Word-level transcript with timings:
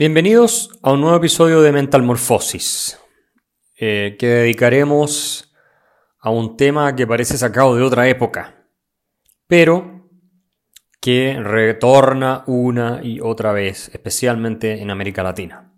Bienvenidos 0.00 0.70
a 0.82 0.92
un 0.94 1.02
nuevo 1.02 1.18
episodio 1.18 1.60
de 1.60 1.72
Mental 1.72 2.02
Morphosis, 2.02 2.98
eh, 3.78 4.16
que 4.18 4.28
dedicaremos 4.28 5.54
a 6.18 6.30
un 6.30 6.56
tema 6.56 6.96
que 6.96 7.06
parece 7.06 7.36
sacado 7.36 7.76
de 7.76 7.82
otra 7.82 8.08
época, 8.08 8.66
pero 9.46 10.08
que 11.02 11.38
retorna 11.38 12.44
una 12.46 13.00
y 13.02 13.20
otra 13.20 13.52
vez, 13.52 13.90
especialmente 13.92 14.80
en 14.80 14.90
América 14.90 15.22
Latina. 15.22 15.70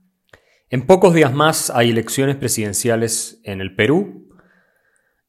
En 0.71 0.87
pocos 0.87 1.15
días 1.15 1.35
más 1.35 1.71
hay 1.71 1.91
elecciones 1.91 2.37
presidenciales 2.37 3.41
en 3.43 3.61
el 3.61 3.75
Perú 3.75 4.29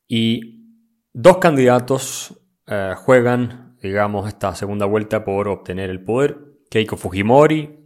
y 0.08 0.68
dos 1.14 1.40
candidatos 1.40 2.40
eh, 2.68 2.94
juegan, 2.96 3.76
digamos, 3.82 4.28
esta 4.28 4.54
segunda 4.54 4.86
vuelta 4.86 5.26
por 5.26 5.48
obtener 5.48 5.90
el 5.90 6.04
poder. 6.04 6.38
Keiko 6.70 6.96
Fujimori, 6.96 7.83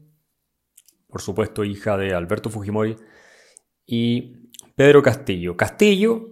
por 1.07 1.21
supuesto 1.21 1.63
hija 1.63 1.97
de 1.97 2.13
Alberto 2.13 2.49
Fujimori, 2.49 2.97
y 3.85 4.49
Pedro 4.75 5.01
Castillo. 5.01 5.55
Castillo 5.55 6.27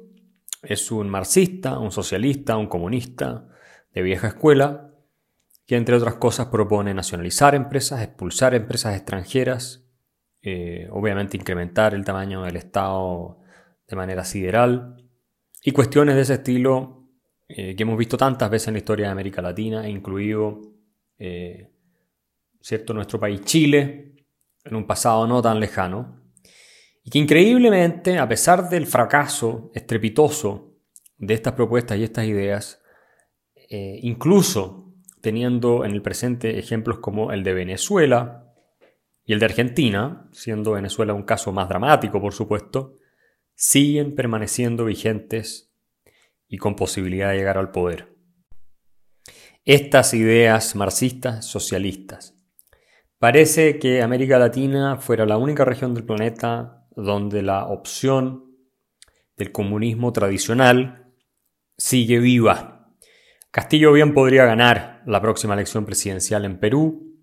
es 0.62 0.92
un 0.92 1.10
marxista, 1.10 1.80
un 1.80 1.92
socialista, 1.92 2.58
un 2.58 2.68
comunista 2.68 3.48
de 3.94 4.02
vieja 4.02 4.28
escuela, 4.28 4.94
que 5.66 5.78
entre 5.78 5.95
otras 5.95 6.16
cosas 6.16 6.48
propone 6.48 6.94
nacionalizar 6.94 7.56
empresas, 7.56 8.02
expulsar 8.02 8.54
empresas 8.54 8.95
extranjeras, 8.95 9.88
eh, 10.42 10.88
obviamente 10.92 11.38
incrementar 11.38 11.95
el 11.95 12.04
tamaño 12.04 12.44
del 12.44 12.58
Estado 12.58 13.39
de 13.88 13.95
manera 13.95 14.23
sideral, 14.23 14.98
y 15.64 15.72
cuestiones 15.72 16.16
de 16.16 16.22
ese 16.22 16.36
estilo 16.36 17.10
eh, 17.48 17.76
que 17.76 17.84
hemos 17.84 17.98
visto 17.98 18.17
tantas 18.17 18.50
veces 18.50 18.67
en 18.67 18.76
la 18.76 18.80
historia 18.80 19.06
de 19.08 19.12
América 19.12 19.42
Latina, 19.42 19.88
incluido 19.88 20.62
eh, 21.17 21.72
¿cierto? 22.62 22.94
nuestro 22.94 23.20
país 23.20 23.42
Chile, 23.42 24.14
en 24.66 24.75
un 24.75 24.88
pasado 24.88 25.27
no 25.27 25.41
tan 25.41 25.59
lejano, 25.59 26.21
y 27.03 27.11
que 27.11 27.19
increíblemente, 27.19 28.17
a 28.17 28.27
pesar 28.27 28.67
del 28.67 28.88
fracaso 28.88 29.71
estrepitoso 29.75 30.73
de 31.17 31.35
estas 31.35 31.53
propuestas 31.53 31.97
y 31.97 32.03
estas 32.03 32.25
ideas, 32.25 32.81
eh, 33.69 33.99
incluso 34.02 34.91
teniendo 35.21 35.86
en 35.86 35.91
el 35.91 36.02
presente 36.02 36.59
ejemplos 36.59 36.99
como 36.99 37.31
el 37.31 37.43
de 37.43 37.53
Venezuela 37.53 38.53
y 39.23 39.33
el 39.33 39.39
de 39.39 39.45
Argentina, 39.45 40.30
siendo 40.31 40.73
Venezuela 40.73 41.13
un 41.13 41.23
caso 41.23 41.52
más 41.52 41.69
dramático, 41.69 42.19
por 42.19 42.33
supuesto, 42.33 42.97
siguen 43.53 44.16
permaneciendo 44.16 44.86
vigentes 44.86 45.71
y 46.47 46.58
con 46.58 46.75
posibilidad 46.75 47.30
de 47.30 47.38
llegar 47.38 47.58
al 47.58 47.71
poder. 47.71 48.16
Estas 49.63 50.13
ideas 50.13 50.75
marxistas 50.75 51.45
socialistas 51.45 52.34
Parece 53.19 53.80
que 53.80 54.02
América 54.02 54.38
Latina 54.38 54.97
fuera 54.97 55.25
la 55.25 55.38
única 55.38 55.63
región 55.63 55.94
del 55.94 56.03
planeta 56.03 56.85
donde 56.95 57.41
la 57.41 57.66
opción 57.67 58.55
del 59.38 59.52
comunismo 59.52 60.11
tradicional 60.11 61.13
sigue 61.77 62.19
viva. 62.19 62.93
Castillo 63.52 63.93
bien 63.93 64.13
podría 64.13 64.45
ganar 64.45 65.02
la 65.05 65.21
próxima 65.21 65.53
elección 65.53 65.86
presidencial 65.86 66.43
en 66.43 66.59
Perú. 66.59 67.16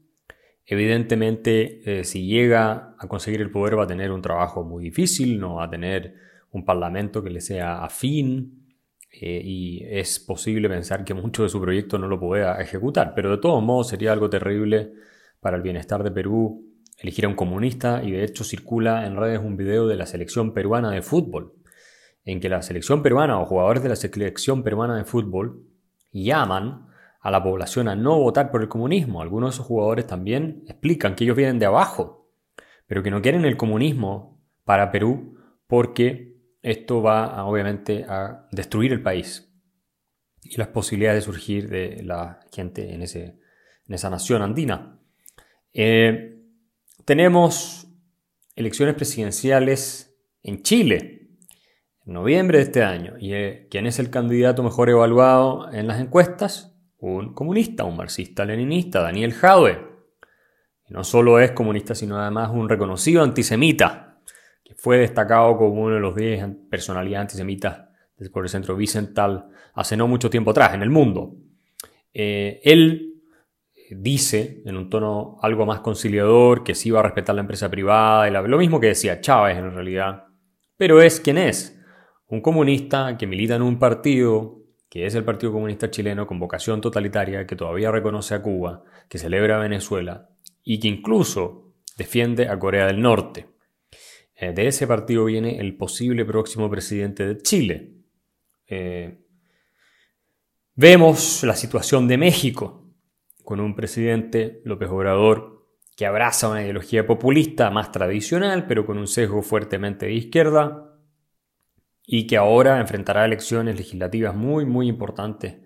Evidentemente, 0.64 1.82
eh, 1.84 2.04
si 2.04 2.26
llega 2.26 2.94
a 2.98 3.06
conseguir 3.06 3.42
el 3.42 3.50
poder 3.50 3.78
va 3.78 3.84
a 3.84 3.86
tener 3.86 4.12
un 4.12 4.22
trabajo 4.22 4.64
muy 4.64 4.84
difícil, 4.84 5.38
no 5.38 5.56
va 5.56 5.64
a 5.64 5.70
tener 5.70 6.14
un 6.52 6.64
parlamento 6.64 7.22
que 7.22 7.30
le 7.30 7.42
sea 7.42 7.84
afín 7.84 8.66
eh, 9.10 9.42
y 9.44 9.84
es 9.84 10.20
posible 10.20 10.70
pensar 10.70 11.04
que 11.04 11.12
mucho 11.12 11.42
de 11.42 11.50
su 11.50 11.60
proyecto 11.60 11.98
no 11.98 12.08
lo 12.08 12.18
pueda 12.18 12.60
ejecutar, 12.62 13.12
pero 13.14 13.30
de 13.30 13.38
todos 13.38 13.62
modos 13.62 13.88
sería 13.88 14.12
algo 14.12 14.30
terrible 14.30 14.92
para 15.42 15.56
el 15.56 15.62
bienestar 15.62 16.04
de 16.04 16.12
Perú 16.12 16.72
elegir 16.98 17.24
a 17.24 17.28
un 17.28 17.34
comunista 17.34 18.00
y 18.04 18.12
de 18.12 18.22
hecho 18.22 18.44
circula 18.44 19.04
en 19.06 19.16
redes 19.16 19.40
un 19.40 19.56
video 19.56 19.88
de 19.88 19.96
la 19.96 20.06
selección 20.06 20.54
peruana 20.54 20.92
de 20.92 21.02
fútbol, 21.02 21.54
en 22.24 22.38
que 22.38 22.48
la 22.48 22.62
selección 22.62 23.02
peruana 23.02 23.40
o 23.40 23.44
jugadores 23.44 23.82
de 23.82 23.88
la 23.88 23.96
selección 23.96 24.62
peruana 24.62 24.96
de 24.96 25.04
fútbol 25.04 25.66
llaman 26.12 26.86
a 27.20 27.30
la 27.32 27.42
población 27.42 27.88
a 27.88 27.96
no 27.96 28.20
votar 28.20 28.52
por 28.52 28.62
el 28.62 28.68
comunismo. 28.68 29.20
Algunos 29.20 29.50
de 29.50 29.54
esos 29.56 29.66
jugadores 29.66 30.06
también 30.06 30.62
explican 30.68 31.16
que 31.16 31.24
ellos 31.24 31.36
vienen 31.36 31.58
de 31.58 31.66
abajo, 31.66 32.30
pero 32.86 33.02
que 33.02 33.10
no 33.10 33.20
quieren 33.20 33.44
el 33.44 33.56
comunismo 33.56 34.40
para 34.64 34.92
Perú 34.92 35.38
porque 35.66 36.36
esto 36.62 37.02
va 37.02 37.44
obviamente 37.44 38.04
a 38.08 38.46
destruir 38.52 38.92
el 38.92 39.02
país 39.02 39.52
y 40.40 40.56
las 40.56 40.68
posibilidades 40.68 41.24
de 41.24 41.32
surgir 41.32 41.68
de 41.68 42.00
la 42.04 42.38
gente 42.52 42.94
en, 42.94 43.02
ese, 43.02 43.40
en 43.88 43.94
esa 43.94 44.08
nación 44.08 44.42
andina. 44.42 45.01
Eh, 45.72 46.38
tenemos 47.04 47.88
elecciones 48.56 48.94
presidenciales 48.94 50.14
en 50.42 50.62
Chile 50.62 51.22
en 52.06 52.12
noviembre 52.12 52.58
de 52.58 52.64
este 52.64 52.82
año. 52.82 53.14
¿Y 53.18 53.34
eh, 53.34 53.68
quién 53.70 53.86
es 53.86 53.98
el 53.98 54.10
candidato 54.10 54.62
mejor 54.62 54.90
evaluado 54.90 55.72
en 55.72 55.86
las 55.86 56.00
encuestas? 56.00 56.76
Un 56.98 57.34
comunista, 57.34 57.84
un 57.84 57.96
marxista-leninista, 57.96 59.00
Daniel 59.00 59.32
Jadwe. 59.32 59.90
no 60.88 61.04
solo 61.04 61.40
es 61.40 61.52
comunista, 61.52 61.94
sino 61.94 62.18
además 62.18 62.50
un 62.52 62.68
reconocido 62.68 63.22
antisemita, 63.22 64.20
que 64.62 64.74
fue 64.74 64.98
destacado 64.98 65.56
como 65.56 65.82
uno 65.82 65.94
de 65.94 66.00
los 66.00 66.14
10 66.14 66.44
personalidades 66.70 67.22
antisemitas 67.22 67.92
por 68.30 68.44
el 68.44 68.50
centro 68.50 68.76
Vicental 68.76 69.48
hace 69.74 69.96
no 69.96 70.06
mucho 70.06 70.30
tiempo 70.30 70.50
atrás 70.50 70.74
en 70.74 70.82
el 70.82 70.90
mundo. 70.90 71.34
Eh, 72.12 72.60
él 72.62 73.11
dice, 73.96 74.62
en 74.64 74.76
un 74.76 74.90
tono 74.90 75.36
algo 75.42 75.66
más 75.66 75.80
conciliador, 75.80 76.64
que 76.64 76.74
sí 76.74 76.90
va 76.90 77.00
a 77.00 77.04
respetar 77.04 77.34
la 77.34 77.42
empresa 77.42 77.70
privada, 77.70 78.28
y 78.28 78.48
lo 78.48 78.58
mismo 78.58 78.80
que 78.80 78.88
decía 78.88 79.20
Chávez 79.20 79.58
en 79.58 79.74
realidad, 79.74 80.24
pero 80.76 81.00
es 81.00 81.20
quien 81.20 81.38
es, 81.38 81.80
un 82.26 82.40
comunista 82.40 83.16
que 83.18 83.26
milita 83.26 83.56
en 83.56 83.62
un 83.62 83.78
partido 83.78 84.62
que 84.92 85.06
es 85.06 85.14
el 85.14 85.24
Partido 85.24 85.52
Comunista 85.52 85.90
Chileno 85.90 86.26
con 86.26 86.38
vocación 86.38 86.82
totalitaria, 86.82 87.46
que 87.46 87.56
todavía 87.56 87.90
reconoce 87.90 88.34
a 88.34 88.42
Cuba, 88.42 88.84
que 89.08 89.16
celebra 89.16 89.56
a 89.56 89.62
Venezuela 89.62 90.28
y 90.62 90.78
que 90.80 90.88
incluso 90.88 91.72
defiende 91.96 92.46
a 92.46 92.58
Corea 92.58 92.86
del 92.86 93.00
Norte. 93.00 93.48
Eh, 94.36 94.52
de 94.52 94.66
ese 94.66 94.86
partido 94.86 95.24
viene 95.24 95.58
el 95.60 95.78
posible 95.78 96.26
próximo 96.26 96.68
presidente 96.68 97.26
de 97.26 97.38
Chile. 97.38 97.94
Eh, 98.66 99.18
vemos 100.74 101.42
la 101.42 101.56
situación 101.56 102.06
de 102.06 102.18
México, 102.18 102.81
con 103.44 103.60
un 103.60 103.74
presidente, 103.74 104.60
López 104.64 104.88
Obrador, 104.90 105.66
que 105.96 106.06
abraza 106.06 106.48
una 106.48 106.62
ideología 106.62 107.06
populista 107.06 107.70
más 107.70 107.92
tradicional, 107.92 108.66
pero 108.66 108.86
con 108.86 108.98
un 108.98 109.06
sesgo 109.06 109.42
fuertemente 109.42 110.06
de 110.06 110.12
izquierda, 110.12 110.92
y 112.04 112.26
que 112.26 112.36
ahora 112.36 112.80
enfrentará 112.80 113.24
elecciones 113.24 113.76
legislativas 113.76 114.34
muy, 114.34 114.64
muy 114.64 114.88
importantes 114.88 115.56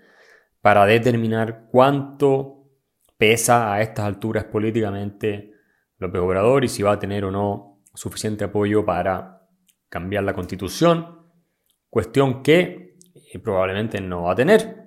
para 0.60 0.84
determinar 0.84 1.69
cuánto 1.70 2.66
pesa 3.16 3.72
a 3.72 3.81
estas 3.81 4.04
alturas 4.04 4.44
políticamente 4.44 5.53
López 5.98 6.20
Obrador 6.20 6.65
y 6.65 6.69
si 6.69 6.82
va 6.82 6.92
a 6.92 6.98
tener 6.98 7.25
o 7.25 7.31
no 7.31 7.82
suficiente 7.94 8.44
apoyo 8.44 8.84
para 8.84 9.48
cambiar 9.88 10.25
la 10.25 10.34
constitución, 10.34 11.22
cuestión 11.88 12.42
que 12.42 12.98
eh, 13.32 13.38
probablemente 13.38 14.01
no 14.01 14.24
va 14.24 14.33
a 14.33 14.36
tener 14.36 14.85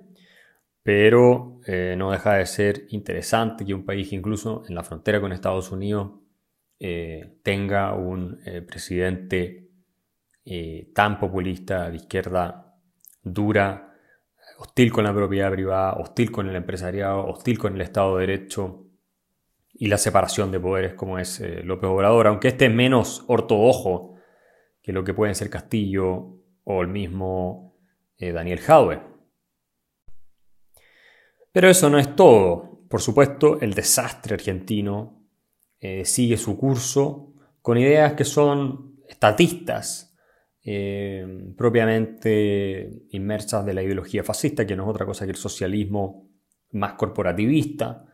pero 0.92 1.60
eh, 1.68 1.94
no 1.96 2.10
deja 2.10 2.34
de 2.34 2.46
ser 2.46 2.86
interesante 2.88 3.64
que 3.64 3.72
un 3.72 3.84
país 3.84 4.12
incluso 4.12 4.64
en 4.68 4.74
la 4.74 4.82
frontera 4.82 5.20
con 5.20 5.30
Estados 5.30 5.70
Unidos 5.70 6.14
eh, 6.80 7.38
tenga 7.44 7.94
un 7.94 8.40
eh, 8.44 8.60
presidente 8.60 9.68
tan 10.92 11.20
populista 11.20 11.88
de 11.90 11.96
izquierda 11.98 12.74
dura, 13.22 13.94
hostil 14.58 14.90
con 14.90 15.04
la 15.04 15.14
propiedad 15.14 15.52
privada, 15.52 15.92
hostil 15.92 16.32
con 16.32 16.48
el 16.48 16.56
empresariado, 16.56 17.24
hostil 17.24 17.56
con 17.56 17.76
el 17.76 17.82
Estado 17.82 18.16
de 18.16 18.26
Derecho 18.26 18.88
y 19.72 19.86
la 19.86 19.96
separación 19.96 20.50
de 20.50 20.58
poderes 20.58 20.94
como 20.94 21.20
es 21.20 21.40
López 21.62 21.88
Obrador, 21.88 22.26
aunque 22.26 22.48
este 22.48 22.66
es 22.66 22.74
menos 22.74 23.22
ortodoxo 23.28 24.14
que 24.82 24.92
lo 24.92 25.04
que 25.04 25.14
pueden 25.14 25.36
ser 25.36 25.50
Castillo 25.50 26.40
o 26.64 26.82
el 26.82 26.88
mismo 26.88 27.76
Daniel 28.18 28.58
Jadwe. 28.58 29.09
Pero 31.52 31.68
eso 31.68 31.90
no 31.90 31.98
es 31.98 32.14
todo. 32.14 32.80
Por 32.88 33.00
supuesto, 33.00 33.60
el 33.60 33.74
desastre 33.74 34.34
argentino 34.34 35.26
eh, 35.80 36.04
sigue 36.04 36.36
su 36.36 36.56
curso 36.56 37.32
con 37.62 37.78
ideas 37.78 38.14
que 38.14 38.24
son 38.24 38.96
estatistas, 39.08 40.16
eh, 40.62 41.52
propiamente 41.56 43.04
inmersas 43.10 43.64
de 43.64 43.74
la 43.74 43.82
ideología 43.82 44.22
fascista, 44.22 44.66
que 44.66 44.76
no 44.76 44.84
es 44.84 44.90
otra 44.90 45.06
cosa 45.06 45.24
que 45.24 45.32
el 45.32 45.36
socialismo 45.36 46.28
más 46.72 46.94
corporativista. 46.94 48.04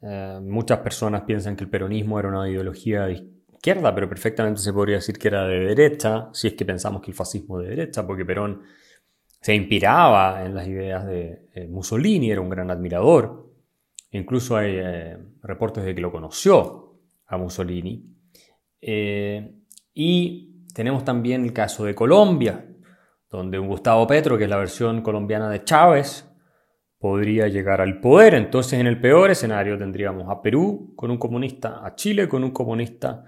Eh, 0.00 0.38
muchas 0.42 0.78
personas 0.78 1.22
piensan 1.22 1.56
que 1.56 1.64
el 1.64 1.70
peronismo 1.70 2.18
era 2.18 2.28
una 2.28 2.48
ideología 2.48 3.06
de 3.06 3.30
izquierda, 3.52 3.94
pero 3.94 4.08
perfectamente 4.08 4.60
se 4.60 4.72
podría 4.72 4.96
decir 4.96 5.18
que 5.18 5.28
era 5.28 5.46
de 5.46 5.60
derecha, 5.60 6.30
si 6.32 6.48
es 6.48 6.54
que 6.54 6.64
pensamos 6.64 7.02
que 7.02 7.10
el 7.10 7.16
fascismo 7.16 7.60
es 7.60 7.68
de 7.68 7.76
derecha, 7.76 8.06
porque 8.06 8.24
Perón 8.24 8.62
se 9.40 9.54
inspiraba 9.54 10.44
en 10.44 10.54
las 10.54 10.66
ideas 10.66 11.06
de 11.06 11.48
eh, 11.54 11.66
Mussolini, 11.68 12.30
era 12.30 12.40
un 12.40 12.50
gran 12.50 12.70
admirador. 12.70 13.50
Incluso 14.10 14.56
hay 14.56 14.74
eh, 14.76 15.16
reportes 15.42 15.84
de 15.84 15.94
que 15.94 16.00
lo 16.00 16.12
conoció 16.12 16.98
a 17.26 17.36
Mussolini. 17.36 18.16
y 19.94 20.50
tenemos 20.74 21.04
también 21.04 21.44
el 21.44 21.52
caso 21.52 21.84
de 21.84 21.94
Colombia, 21.94 22.66
donde 23.30 23.58
un 23.58 23.68
Gustavo 23.68 24.06
Petro, 24.06 24.36
que 24.36 24.44
es 24.44 24.50
la 24.50 24.56
versión 24.56 25.02
colombiana 25.02 25.48
de 25.48 25.64
Chávez, 25.64 26.30
podría 26.98 27.48
llegar 27.48 27.80
al 27.80 28.00
poder. 28.00 28.34
Entonces, 28.34 28.78
en 28.78 28.86
el 28.86 29.00
peor 29.00 29.30
escenario 29.30 29.78
tendríamos 29.78 30.28
a 30.28 30.42
Perú 30.42 30.92
con 30.96 31.10
un 31.10 31.18
comunista, 31.18 31.84
a 31.84 31.94
Chile 31.94 32.28
con 32.28 32.44
un 32.44 32.50
comunista, 32.50 33.24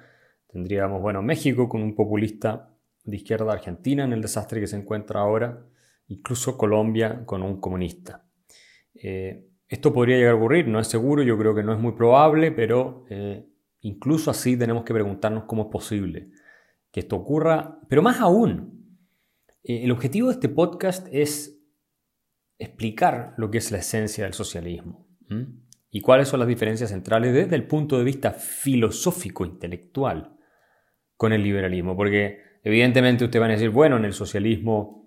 tendríamos, 0.48 1.00
bueno, 1.00 1.22
México 1.22 1.68
con 1.68 1.82
un 1.82 1.94
populista 1.94 2.70
de 3.04 3.16
izquierda 3.16 3.52
argentina 3.52 4.04
en 4.04 4.12
el 4.12 4.20
desastre 4.20 4.60
que 4.60 4.66
se 4.66 4.76
encuentra 4.76 5.20
ahora, 5.20 5.64
incluso 6.08 6.56
Colombia 6.56 7.24
con 7.24 7.42
un 7.42 7.60
comunista. 7.60 8.24
Eh, 8.94 9.48
esto 9.68 9.92
podría 9.92 10.16
llegar 10.16 10.34
a 10.34 10.36
ocurrir, 10.36 10.68
no 10.68 10.78
es 10.80 10.86
seguro, 10.86 11.22
yo 11.22 11.38
creo 11.38 11.54
que 11.54 11.62
no 11.62 11.72
es 11.72 11.78
muy 11.78 11.92
probable, 11.92 12.52
pero 12.52 13.06
eh, 13.08 13.46
incluso 13.80 14.30
así 14.30 14.56
tenemos 14.56 14.84
que 14.84 14.92
preguntarnos 14.92 15.44
cómo 15.44 15.62
es 15.62 15.68
posible 15.68 16.30
que 16.90 17.00
esto 17.00 17.16
ocurra. 17.16 17.78
Pero 17.88 18.02
más 18.02 18.20
aún, 18.20 18.98
eh, 19.64 19.84
el 19.84 19.90
objetivo 19.90 20.28
de 20.28 20.34
este 20.34 20.48
podcast 20.48 21.08
es 21.10 21.58
explicar 22.58 23.34
lo 23.38 23.50
que 23.50 23.58
es 23.58 23.72
la 23.72 23.78
esencia 23.78 24.24
del 24.24 24.34
socialismo 24.34 25.08
y 25.90 26.00
cuáles 26.02 26.28
son 26.28 26.40
las 26.40 26.48
diferencias 26.48 26.90
centrales 26.90 27.32
desde 27.32 27.56
el 27.56 27.66
punto 27.66 27.96
de 27.96 28.04
vista 28.04 28.32
filosófico, 28.32 29.46
intelectual, 29.46 30.36
con 31.16 31.32
el 31.32 31.42
liberalismo. 31.42 31.96
Porque 31.96 32.38
evidentemente 32.62 33.24
ustedes 33.24 33.40
van 33.40 33.50
a 33.50 33.54
decir, 33.54 33.70
bueno, 33.70 33.96
en 33.96 34.04
el 34.04 34.12
socialismo 34.12 35.01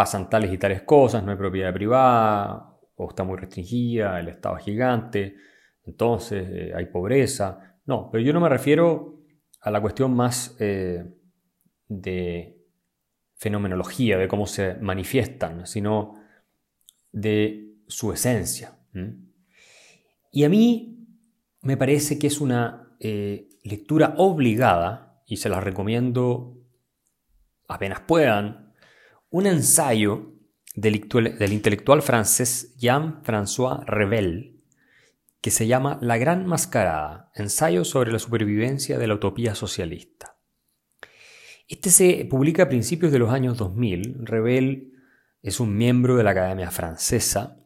pasan 0.00 0.30
tales 0.30 0.50
y 0.50 0.56
tales 0.56 0.80
cosas, 0.80 1.22
no 1.22 1.30
hay 1.30 1.36
propiedad 1.36 1.74
privada, 1.74 2.74
o 2.94 3.10
está 3.10 3.22
muy 3.22 3.36
restringida, 3.36 4.18
el 4.18 4.28
Estado 4.28 4.56
es 4.56 4.64
gigante, 4.64 5.36
entonces 5.84 6.48
eh, 6.48 6.72
hay 6.74 6.86
pobreza. 6.86 7.76
No, 7.84 8.08
pero 8.10 8.24
yo 8.24 8.32
no 8.32 8.40
me 8.40 8.48
refiero 8.48 9.20
a 9.60 9.70
la 9.70 9.78
cuestión 9.78 10.14
más 10.14 10.56
eh, 10.58 11.04
de 11.86 12.64
fenomenología, 13.34 14.16
de 14.16 14.26
cómo 14.26 14.46
se 14.46 14.76
manifiestan, 14.76 15.66
sino 15.66 16.18
de 17.12 17.74
su 17.86 18.10
esencia. 18.10 18.78
Y 20.32 20.44
a 20.44 20.48
mí 20.48 21.06
me 21.60 21.76
parece 21.76 22.18
que 22.18 22.28
es 22.28 22.40
una 22.40 22.96
eh, 23.00 23.50
lectura 23.64 24.14
obligada, 24.16 25.22
y 25.26 25.36
se 25.36 25.50
la 25.50 25.60
recomiendo 25.60 26.56
apenas 27.68 28.00
puedan, 28.00 28.69
un 29.30 29.46
ensayo 29.46 30.34
del, 30.74 30.96
intelectual 31.52 32.02
francés 32.02 32.76
Jean-François 32.78 33.84
Revel, 33.86 34.60
que 35.40 35.50
se 35.50 35.66
llama 35.66 35.98
La 36.02 36.18
Gran 36.18 36.46
Mascarada, 36.46 37.30
ensayo 37.34 37.84
sobre 37.84 38.12
la 38.12 38.18
supervivencia 38.18 38.98
de 38.98 39.06
la 39.06 39.14
utopía 39.14 39.54
socialista. 39.54 40.36
Este 41.68 41.90
se 41.90 42.26
publica 42.28 42.64
a 42.64 42.68
principios 42.68 43.12
de 43.12 43.20
los 43.20 43.30
años 43.30 43.56
2000. 43.56 44.26
Revel 44.26 44.92
es 45.40 45.60
un 45.60 45.76
miembro 45.76 46.16
de 46.16 46.24
la 46.24 46.32
Academia 46.32 46.70
Francesa, 46.70 47.56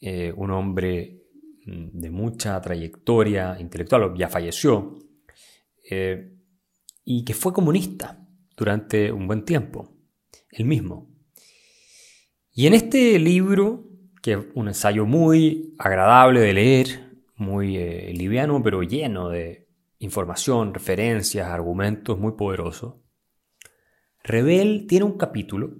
eh, 0.00 0.32
un 0.36 0.50
hombre 0.50 1.22
mm, 1.64 1.98
de 1.98 2.10
mucha 2.10 2.60
trayectoria 2.60 3.56
intelectual, 3.58 4.14
ya 4.16 4.28
falleció, 4.28 4.98
eh, 5.90 6.36
y 7.04 7.24
que 7.24 7.32
fue 7.32 7.54
comunista 7.54 8.26
durante 8.56 9.10
un 9.10 9.26
buen 9.26 9.44
tiempo, 9.44 9.93
él 10.54 10.64
mismo. 10.64 11.10
Y 12.52 12.66
en 12.66 12.74
este 12.74 13.18
libro, 13.18 13.84
que 14.22 14.32
es 14.32 14.38
un 14.54 14.68
ensayo 14.68 15.06
muy 15.06 15.74
agradable 15.78 16.40
de 16.40 16.52
leer, 16.52 16.86
muy 17.36 17.76
eh, 17.76 18.12
liviano, 18.14 18.62
pero 18.62 18.82
lleno 18.82 19.28
de 19.28 19.68
información, 19.98 20.72
referencias, 20.72 21.48
argumentos 21.48 22.18
muy 22.18 22.32
poderosos, 22.32 22.94
Rebel 24.22 24.86
tiene 24.88 25.04
un 25.04 25.18
capítulo 25.18 25.74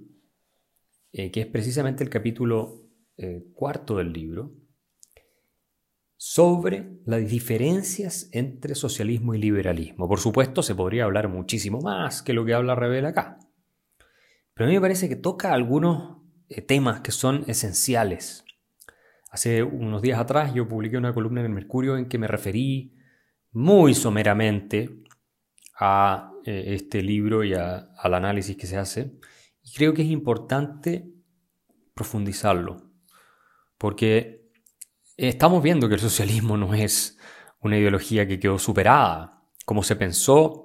eh, 1.17 1.31
que 1.31 1.39
es 1.39 1.47
precisamente 1.47 2.03
el 2.03 2.09
capítulo 2.09 2.89
eh, 3.15 3.45
cuarto 3.53 3.95
del 3.95 4.11
libro, 4.11 4.51
sobre 6.17 6.99
las 7.05 7.25
diferencias 7.29 8.27
entre 8.33 8.75
socialismo 8.75 9.33
y 9.33 9.37
liberalismo. 9.37 10.09
Por 10.09 10.19
supuesto, 10.19 10.61
se 10.61 10.75
podría 10.75 11.05
hablar 11.05 11.29
muchísimo 11.29 11.79
más 11.79 12.21
que 12.21 12.33
lo 12.33 12.43
que 12.43 12.53
habla 12.53 12.75
Rebel 12.75 13.05
acá. 13.05 13.39
Pero 14.55 14.65
a 14.65 14.69
mí 14.69 14.75
me 14.75 14.81
parece 14.81 15.07
que 15.07 15.15
toca 15.15 15.53
algunos 15.53 16.17
eh, 16.49 16.61
temas 16.61 17.01
que 17.01 17.11
son 17.11 17.43
esenciales. 17.47 18.43
Hace 19.29 19.61
unos 19.61 20.01
días 20.01 20.19
atrás 20.19 20.53
yo 20.55 20.67
publiqué 20.67 20.97
una 20.97 21.13
columna 21.13 21.41
en 21.41 21.47
el 21.47 21.51
Mercurio 21.51 21.97
en 21.97 22.07
que 22.07 22.17
me 22.17 22.27
referí 22.27 22.95
muy 23.51 23.93
someramente 23.93 25.03
a 25.77 26.31
este 26.45 27.01
libro 27.01 27.43
y 27.43 27.53
al 27.53 28.13
análisis 28.13 28.55
que 28.55 28.67
se 28.67 28.77
hace. 28.77 29.17
Y 29.63 29.73
creo 29.73 29.93
que 29.93 30.03
es 30.03 30.09
importante 30.09 31.11
profundizarlo, 31.93 32.91
porque 33.77 34.51
estamos 35.17 35.63
viendo 35.63 35.87
que 35.87 35.95
el 35.95 36.01
socialismo 36.01 36.57
no 36.57 36.73
es 36.73 37.17
una 37.61 37.77
ideología 37.77 38.27
que 38.27 38.39
quedó 38.39 38.59
superada, 38.59 39.41
como 39.65 39.81
se 39.81 39.95
pensó 39.95 40.64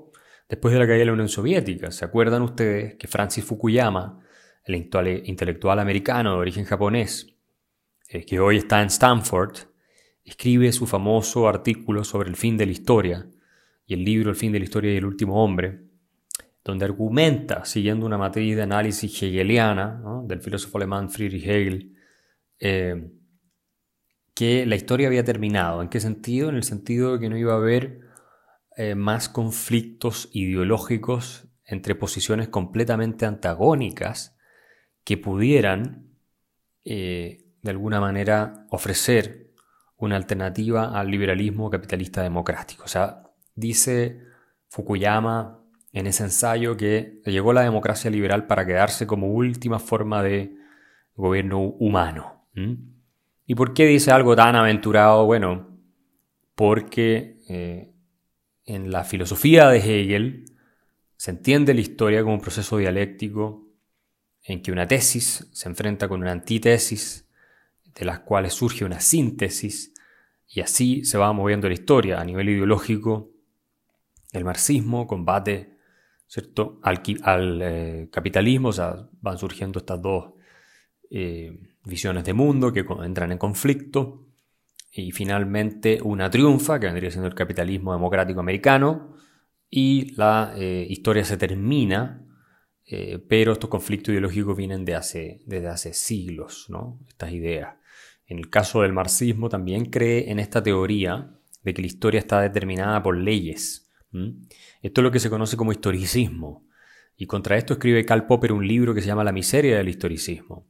después 0.51 0.75
de 0.75 0.81
la 0.81 0.87
caída 0.87 0.99
de 0.99 1.07
la 1.07 1.13
Unión 1.13 1.29
Soviética. 1.29 1.93
¿Se 1.93 2.05
acuerdan 2.05 2.43
ustedes 2.43 2.97
que 2.97 3.07
Francis 3.07 3.45
Fukuyama, 3.45 4.21
el 4.65 4.75
intelectual 4.75 5.79
americano 5.79 6.33
de 6.33 6.39
origen 6.39 6.65
japonés, 6.65 7.35
eh, 8.09 8.27
que 8.27 8.41
hoy 8.41 8.57
está 8.57 8.83
en 8.83 8.89
Stanford, 8.89 9.57
escribe 10.25 10.73
su 10.73 10.87
famoso 10.87 11.49
artículo 11.49 12.03
sobre 12.03 12.29
el 12.29 12.37
fin 12.37 12.57
de 12.57 12.67
la 12.67 12.73
historia 12.73 13.31
y 13.87 13.95
el 13.95 14.05
libro 14.05 14.31
El 14.31 14.37
fin 14.37 14.51
de 14.53 14.59
la 14.59 14.65
historia 14.65 14.93
y 14.93 14.97
el 14.97 15.05
último 15.05 15.43
hombre, 15.43 15.83
donde 16.65 16.85
argumenta, 16.85 17.65
siguiendo 17.65 18.05
una 18.05 18.19
matriz 18.19 18.57
de 18.57 18.63
análisis 18.63 19.23
hegeliana 19.23 20.03
del 20.25 20.41
filósofo 20.41 20.79
alemán 20.79 21.11
Friedrich 21.11 21.47
Hegel, 21.47 21.97
eh, 22.59 23.11
que 24.35 24.67
la 24.67 24.75
historia 24.75 25.07
había 25.07 25.25
terminado. 25.25 25.81
¿En 25.81 25.89
qué 25.89 26.01
sentido? 26.01 26.49
En 26.49 26.57
el 26.57 26.65
sentido 26.65 27.13
de 27.13 27.21
que 27.21 27.31
no 27.31 27.37
iba 27.37 27.53
a 27.53 27.57
haber 27.57 28.10
eh, 28.83 28.95
más 28.95 29.29
conflictos 29.29 30.31
ideológicos 30.33 31.47
entre 31.67 31.95
posiciones 31.95 32.49
completamente 32.49 33.27
antagónicas 33.27 34.39
que 35.05 35.19
pudieran, 35.19 36.15
eh, 36.87 37.45
de 37.61 37.71
alguna 37.71 38.01
manera, 38.01 38.67
ofrecer 38.71 39.53
una 39.99 40.17
alternativa 40.17 40.99
al 40.99 41.11
liberalismo 41.11 41.69
capitalista 41.69 42.23
democrático. 42.23 42.85
O 42.85 42.89
sea, 42.89 43.25
dice 43.55 44.23
Fukuyama 44.71 45.63
en 45.93 46.07
ese 46.07 46.23
ensayo 46.23 46.75
que 46.79 47.21
llegó 47.27 47.53
la 47.53 47.61
democracia 47.61 48.11
liberal 48.11 48.47
para 48.47 48.65
quedarse 48.65 49.07
como 49.07 49.27
última 49.27 49.79
forma 49.79 50.23
de 50.23 50.57
gobierno 51.17 51.61
humano. 51.61 52.47
¿Y 53.45 53.55
por 53.55 53.75
qué 53.75 53.85
dice 53.85 54.11
algo 54.11 54.35
tan 54.35 54.57
aventurado? 54.57 55.27
Bueno, 55.27 55.69
porque 56.55 57.37
eh, 57.47 57.90
en 58.75 58.93
la 58.93 59.03
filosofía 59.03 59.69
de 59.69 59.79
Hegel 59.79 60.45
se 61.17 61.33
entiende 61.33 61.75
la 61.75 61.81
historia 61.81 62.23
como 62.23 62.35
un 62.35 62.41
proceso 62.41 62.79
dialéctico 62.79 63.67
en 64.45 64.63
que 64.63 64.71
una 64.71 64.87
tesis 64.87 65.49
se 65.53 65.69
enfrenta 65.69 66.09
con 66.09 66.21
una 66.21 66.31
antítesis, 66.31 67.29
de 67.95 68.05
las 68.05 68.21
cuales 68.21 68.55
surge 68.55 68.85
una 68.85 69.01
síntesis, 69.01 69.93
y 70.47 70.61
así 70.61 71.05
se 71.05 71.19
va 71.19 71.33
moviendo 71.33 71.69
la 71.69 71.75
historia 71.75 72.21
a 72.21 72.25
nivel 72.25 72.49
ideológico. 72.49 73.31
El 74.33 74.45
marxismo 74.45 75.07
combate 75.07 75.77
¿cierto? 76.27 76.81
al, 76.83 77.63
eh, 77.63 78.09
capitalismo, 78.11 78.69
o 78.69 78.73
sea, 78.73 79.09
van 79.21 79.37
surgiendo 79.37 79.81
estas 79.81 80.01
dos 80.01 80.33
eh, 81.11 81.59
visiones 81.85 82.25
de 82.25 82.33
mundo 82.33 82.73
que 82.73 82.85
entran 83.05 83.33
en 83.33 83.39
conflicto 83.39 84.30
y 84.93 85.13
finalmente 85.13 86.01
una 86.03 86.31
triunfa, 86.31 86.81
que 86.81 86.87
vendría 86.87 87.11
siendo 87.11 87.29
el 87.29 87.35
capitalismo 87.35 87.93
democrático 87.93 88.41
americano, 88.41 89.17
y 89.69 90.15
la 90.17 90.53
eh, 90.57 90.87
historia 90.89 91.25
se 91.25 91.37
termina, 91.37 92.27
pero 93.29 93.53
estos 93.53 93.71
conflictos 93.71 94.11
ideológicos 94.11 94.57
vienen 94.57 94.85
de 94.85 94.97
hace, 94.97 95.43
desde 95.47 95.69
hace 95.69 95.95
siglos, 95.95 96.67
¿no? 96.69 96.99
estas 97.07 97.31
ideas. 97.31 97.77
En 98.27 98.39
el 98.39 98.51
caso 98.51 98.83
del 98.83 98.93
marxismo 98.93 99.49
también 99.49 99.87
cree 99.87 100.31
en 100.31 100.41
esta 100.41 100.61
teoría 100.63 101.31
de 101.63 101.75
que 101.75 101.83
la 101.83 101.87
historia 101.87 102.21
está 102.21 102.41
determinada 102.41 103.03
por 103.03 103.17
leyes. 103.17 103.91
Esto 104.83 105.01
es 105.01 105.03
lo 105.03 105.11
que 105.11 105.19
se 105.19 105.31
conoce 105.31 105.57
como 105.57 105.73
historicismo. 105.73 106.67
Y 107.17 107.27
contra 107.27 107.57
esto 107.57 107.75
escribe 107.75 108.05
Karl 108.05 108.27
Popper 108.27 108.53
un 108.53 108.67
libro 108.67 108.95
que 108.95 109.03
se 109.03 109.09
llama 109.09 109.25
La 109.25 109.33
miseria 109.33 109.77
del 109.77 109.89
historicismo, 109.89 110.67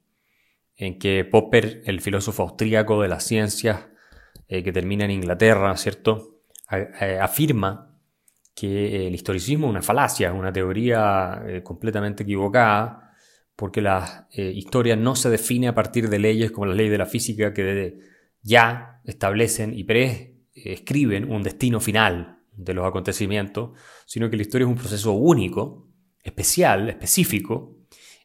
en 0.75 0.99
que 0.99 1.25
Popper, 1.25 1.83
el 1.85 2.01
filósofo 2.01 2.43
austríaco 2.43 3.01
de 3.03 3.09
las 3.09 3.25
ciencias 3.25 3.89
eh, 4.51 4.63
que 4.63 4.73
termina 4.73 5.05
en 5.05 5.13
Inglaterra, 5.13 5.75
¿cierto?, 5.77 6.43
eh, 6.71 7.19
afirma 7.21 7.99
que 8.55 9.07
el 9.07 9.15
historicismo 9.15 9.67
es 9.67 9.71
una 9.71 9.83
falacia, 9.83 10.33
una 10.33 10.53
teoría 10.53 11.43
eh, 11.47 11.63
completamente 11.63 12.25
equivocada, 12.25 13.15
porque 13.57 13.81
la 13.81 14.27
historia 14.33 14.97
no 14.97 15.15
se 15.15 15.29
define 15.29 15.69
a 15.69 15.75
partir 15.75 16.09
de 16.09 16.19
leyes 16.19 16.51
como 16.51 16.67
las 16.67 16.77
leyes 16.77 16.93
de 16.93 16.99
la 16.99 17.05
física 17.05 17.53
que 17.53 17.99
ya 18.41 19.03
establecen 19.05 19.79
y 19.79 19.85
prescriben 19.85 21.31
un 21.31 21.43
destino 21.43 21.79
final, 21.79 22.41
de 22.65 22.75
los 22.75 22.87
acontecimientos, 22.87 23.71
sino 24.07 24.31
que 24.31 24.37
la 24.37 24.43
historia 24.43 24.67
es 24.67 24.71
un 24.71 24.77
proceso 24.77 25.13
único, 25.13 25.89
especial, 26.23 26.89
específico, 26.89 27.79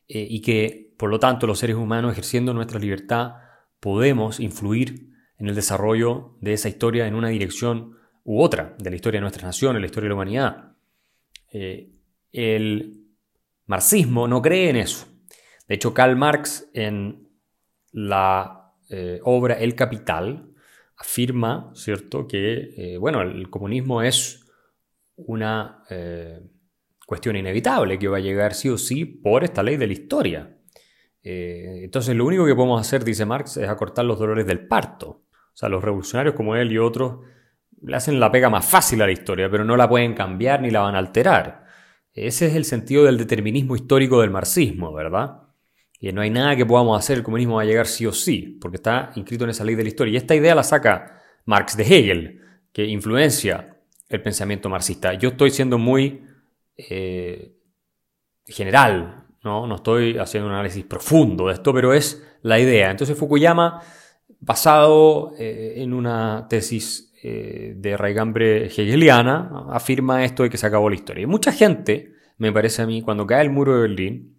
eh, 0.07 0.27
y 0.29 0.41
que, 0.41 0.93
por 0.97 1.09
lo 1.09 1.19
tanto, 1.19 1.47
los 1.47 1.59
seres 1.59 1.75
humanos, 1.75 2.11
ejerciendo 2.11 2.53
nuestra 2.53 2.79
libertad, 2.79 3.35
podemos 3.79 4.39
influir 4.39 5.14
en 5.37 5.47
el 5.47 5.55
desarrollo 5.55 6.37
de 6.41 6.53
esa 6.53 6.69
historia 6.69 7.07
en 7.07 7.15
una 7.15 7.29
dirección 7.29 7.97
u 8.23 8.41
otra, 8.41 8.75
de 8.79 8.89
la 8.89 8.95
historia 8.95 9.19
de 9.19 9.23
nuestra 9.23 9.45
nación, 9.45 9.75
de 9.75 9.79
la 9.79 9.85
historia 9.85 10.05
de 10.05 10.09
la 10.09 10.15
humanidad. 10.15 10.77
Eh, 11.51 11.91
el 12.31 13.07
marxismo 13.65 14.27
no 14.27 14.41
cree 14.41 14.69
en 14.69 14.77
eso. 14.77 15.07
De 15.67 15.75
hecho, 15.75 15.93
Karl 15.93 16.15
Marx 16.15 16.69
en 16.73 17.29
la 17.91 18.73
eh, 18.89 19.19
obra 19.23 19.55
El 19.55 19.75
Capital 19.75 20.53
afirma, 20.97 21.71
¿cierto?, 21.75 22.27
que, 22.27 22.97
bueno, 22.99 23.21
el 23.21 23.49
comunismo 23.49 24.01
es 24.01 24.45
una 25.15 25.83
cuestión 27.05 27.35
inevitable 27.35 27.99
que 27.99 28.07
va 28.07 28.17
a 28.17 28.21
llegar 28.21 28.53
sí 28.53 28.69
o 28.69 28.77
sí 28.77 29.05
por 29.05 29.43
esta 29.43 29.61
ley 29.61 29.77
de 29.77 29.87
la 29.87 29.93
historia. 29.93 30.57
Eh, 31.23 31.81
entonces 31.83 32.15
lo 32.15 32.25
único 32.25 32.45
que 32.45 32.55
podemos 32.55 32.79
hacer, 32.79 33.03
dice 33.03 33.25
Marx, 33.25 33.57
es 33.57 33.67
acortar 33.67 34.05
los 34.05 34.19
dolores 34.19 34.45
del 34.45 34.67
parto. 34.67 35.24
O 35.55 35.57
sea, 35.57 35.69
los 35.69 35.81
revolucionarios 35.81 36.35
como 36.35 36.57
él 36.57 36.69
y 36.73 36.77
otros 36.77 37.21
le 37.81 37.95
hacen 37.95 38.19
la 38.19 38.29
pega 38.29 38.49
más 38.49 38.65
fácil 38.65 39.01
a 39.01 39.05
la 39.05 39.13
historia, 39.13 39.49
pero 39.49 39.63
no 39.63 39.77
la 39.77 39.87
pueden 39.87 40.13
cambiar 40.13 40.61
ni 40.61 40.69
la 40.69 40.81
van 40.81 40.95
a 40.95 40.97
alterar. 40.97 41.65
Ese 42.11 42.47
es 42.47 42.55
el 42.55 42.65
sentido 42.65 43.05
del 43.05 43.17
determinismo 43.17 43.75
histórico 43.75 44.19
del 44.19 44.31
marxismo, 44.31 44.91
¿verdad? 44.93 45.43
Y 45.97 46.11
no 46.11 46.21
hay 46.21 46.29
nada 46.29 46.57
que 46.57 46.65
podamos 46.65 46.99
hacer, 46.99 47.17
el 47.17 47.23
comunismo 47.23 47.55
va 47.55 47.61
a 47.61 47.65
llegar 47.65 47.87
sí 47.87 48.05
o 48.05 48.11
sí, 48.11 48.57
porque 48.59 48.75
está 48.75 49.11
inscrito 49.15 49.45
en 49.45 49.51
esa 49.51 49.63
ley 49.63 49.75
de 49.75 49.83
la 49.83 49.89
historia. 49.89 50.13
Y 50.13 50.17
esta 50.17 50.35
idea 50.35 50.55
la 50.55 50.63
saca 50.63 51.21
Marx 51.45 51.77
de 51.77 51.83
Hegel, 51.83 52.41
que 52.73 52.83
influencia 52.85 53.77
el 54.09 54.21
pensamiento 54.21 54.67
marxista. 54.67 55.13
Yo 55.13 55.29
estoy 55.29 55.51
siendo 55.51 55.77
muy 55.77 56.21
eh, 56.75 57.55
general, 58.45 59.25
¿no? 59.43 59.67
no 59.67 59.75
estoy 59.75 60.17
haciendo 60.17 60.49
un 60.49 60.53
análisis 60.53 60.83
profundo 60.83 61.47
de 61.47 61.53
esto, 61.53 61.73
pero 61.73 61.93
es 61.93 62.25
la 62.41 62.59
idea. 62.59 62.91
Entonces 62.91 63.17
Fukuyama, 63.17 63.81
basado 64.45 65.33
eh, 65.39 65.73
en 65.77 65.93
una 65.93 66.45
tesis 66.47 67.11
eh, 67.23 67.73
de 67.75 67.97
raigambre 67.97 68.67
hegeliana, 68.67 69.65
afirma 69.71 70.23
esto 70.23 70.43
de 70.43 70.51
que 70.51 70.57
se 70.57 70.67
acabó 70.67 70.87
la 70.89 70.95
historia. 70.95 71.23
Y 71.23 71.25
mucha 71.25 71.51
gente, 71.51 72.13
me 72.37 72.51
parece 72.51 72.83
a 72.83 72.85
mí, 72.85 73.01
cuando 73.01 73.25
cae 73.25 73.41
el 73.41 73.49
muro 73.49 73.73
de 73.73 73.81
Berlín, 73.81 74.37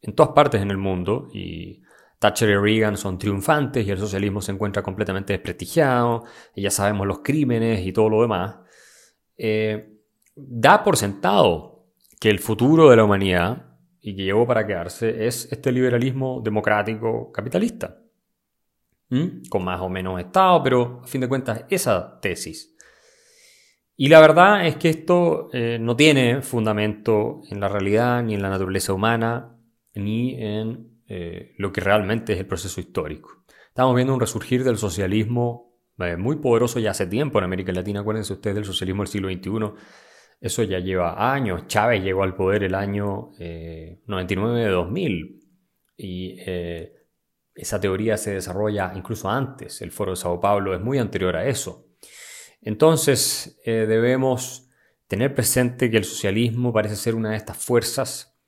en 0.00 0.14
todas 0.14 0.32
partes 0.32 0.62
en 0.62 0.70
el 0.70 0.78
mundo, 0.78 1.28
y 1.34 1.82
Thatcher 2.20 2.50
y 2.50 2.56
Reagan 2.56 2.96
son 2.96 3.18
triunfantes 3.18 3.84
y 3.84 3.90
el 3.90 3.98
socialismo 3.98 4.40
se 4.40 4.52
encuentra 4.52 4.82
completamente 4.82 5.32
desprestigiado, 5.32 6.22
y 6.54 6.62
ya 6.62 6.70
sabemos 6.70 7.08
los 7.08 7.18
crímenes 7.18 7.84
y 7.84 7.92
todo 7.92 8.08
lo 8.08 8.22
demás, 8.22 8.58
da 10.36 10.84
por 10.84 10.96
sentado 10.96 11.88
que 12.20 12.30
el 12.30 12.38
futuro 12.38 12.90
de 12.90 12.96
la 12.96 13.04
humanidad 13.04 13.66
y 14.00 14.14
que 14.14 14.22
llegó 14.22 14.46
para 14.46 14.64
quedarse 14.64 15.26
es 15.26 15.50
este 15.50 15.72
liberalismo 15.72 16.40
democrático 16.40 17.32
capitalista. 17.32 18.01
¿Mm? 19.12 19.48
Con 19.48 19.64
más 19.64 19.80
o 19.80 19.88
menos 19.88 20.18
Estado, 20.18 20.62
pero 20.62 21.00
a 21.04 21.06
fin 21.06 21.20
de 21.20 21.28
cuentas 21.28 21.64
esa 21.68 22.18
tesis. 22.20 22.74
Y 23.94 24.08
la 24.08 24.20
verdad 24.20 24.66
es 24.66 24.76
que 24.76 24.88
esto 24.88 25.50
eh, 25.52 25.78
no 25.78 25.96
tiene 25.96 26.40
fundamento 26.40 27.42
en 27.50 27.60
la 27.60 27.68
realidad, 27.68 28.22
ni 28.22 28.34
en 28.34 28.42
la 28.42 28.48
naturaleza 28.48 28.94
humana, 28.94 29.56
ni 29.94 30.42
en 30.42 31.02
eh, 31.08 31.52
lo 31.58 31.72
que 31.72 31.82
realmente 31.82 32.32
es 32.32 32.38
el 32.40 32.46
proceso 32.46 32.80
histórico. 32.80 33.44
Estamos 33.68 33.94
viendo 33.94 34.14
un 34.14 34.20
resurgir 34.20 34.64
del 34.64 34.78
socialismo 34.78 35.76
eh, 35.98 36.16
muy 36.16 36.36
poderoso 36.36 36.80
ya 36.80 36.92
hace 36.92 37.06
tiempo 37.06 37.38
en 37.38 37.44
América 37.44 37.70
Latina. 37.72 38.00
Acuérdense 38.00 38.32
ustedes 38.32 38.56
del 38.56 38.64
socialismo 38.64 39.02
del 39.02 39.08
siglo 39.08 39.28
XXI 39.28 39.78
eso 40.42 40.64
ya 40.64 40.80
lleva 40.80 41.32
años. 41.32 41.68
Chávez 41.68 42.02
llegó 42.02 42.24
al 42.24 42.34
poder 42.34 42.64
el 42.64 42.74
año 42.74 43.30
99 43.38 44.60
eh, 44.60 44.64
de 44.64 44.70
2000 44.70 45.40
y 45.96 46.36
esa 47.54 47.80
teoría 47.80 48.16
se 48.16 48.34
desarrolla 48.34 48.92
incluso 48.94 49.30
antes. 49.30 49.82
El 49.82 49.90
Foro 49.90 50.12
de 50.12 50.16
Sao 50.16 50.40
Paulo 50.40 50.74
es 50.74 50.80
muy 50.80 50.98
anterior 50.98 51.36
a 51.36 51.46
eso. 51.46 51.86
Entonces 52.60 53.60
eh, 53.64 53.86
debemos 53.86 54.70
tener 55.06 55.34
presente 55.34 55.90
que 55.90 55.98
el 55.98 56.04
socialismo 56.04 56.72
parece 56.72 56.96
ser 56.96 57.14
una 57.14 57.30
de 57.30 57.36
estas 57.36 57.58
fuerzas 57.58 58.38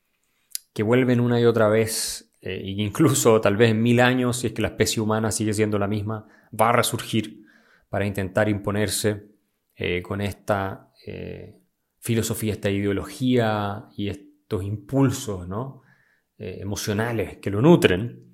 que 0.72 0.82
vuelven 0.82 1.20
una 1.20 1.40
y 1.40 1.44
otra 1.44 1.68
vez, 1.68 2.34
e 2.40 2.62
incluso 2.64 3.40
tal 3.40 3.56
vez 3.56 3.70
en 3.70 3.82
mil 3.82 4.00
años, 4.00 4.38
si 4.38 4.48
es 4.48 4.52
que 4.52 4.62
la 4.62 4.68
especie 4.68 5.02
humana 5.02 5.30
sigue 5.30 5.52
siendo 5.52 5.78
la 5.78 5.86
misma, 5.86 6.26
va 6.58 6.70
a 6.70 6.72
resurgir 6.72 7.44
para 7.88 8.06
intentar 8.06 8.48
imponerse 8.48 9.28
con 10.02 10.20
esta 10.20 10.90
filosofía, 12.04 12.52
esta 12.52 12.70
ideología 12.70 13.86
y 13.96 14.08
estos 14.10 14.62
impulsos 14.62 15.48
¿no? 15.48 15.80
Eh, 16.36 16.58
emocionales 16.60 17.38
que 17.38 17.50
lo 17.50 17.62
nutren 17.62 18.33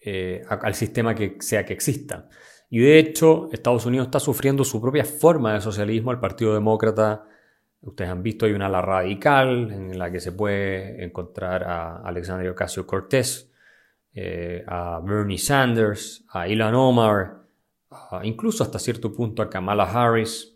eh, 0.00 0.42
al 0.48 0.74
sistema 0.74 1.14
que 1.14 1.36
sea 1.40 1.64
que 1.64 1.72
exista. 1.72 2.28
Y 2.70 2.80
de 2.80 2.98
hecho, 2.98 3.48
Estados 3.52 3.86
Unidos 3.86 4.08
está 4.08 4.20
sufriendo 4.20 4.64
su 4.64 4.80
propia 4.80 5.04
forma 5.04 5.54
de 5.54 5.60
socialismo. 5.60 6.12
El 6.12 6.20
Partido 6.20 6.54
Demócrata, 6.54 7.24
ustedes 7.80 8.10
han 8.10 8.22
visto, 8.22 8.46
hay 8.46 8.52
una 8.52 8.66
ala 8.66 8.82
radical 8.82 9.70
en 9.70 9.98
la 9.98 10.10
que 10.10 10.20
se 10.20 10.32
puede 10.32 11.02
encontrar 11.04 11.64
a 11.64 12.02
Alexandria 12.02 12.50
Ocasio 12.50 12.86
Cortés, 12.86 13.50
eh, 14.14 14.64
a 14.66 15.00
Bernie 15.02 15.38
Sanders, 15.38 16.24
a 16.30 16.46
Elon 16.46 16.74
Omar, 16.74 17.38
incluso 18.22 18.62
hasta 18.64 18.78
cierto 18.78 19.12
punto 19.12 19.42
a 19.42 19.48
Kamala 19.48 19.84
Harris 19.84 20.54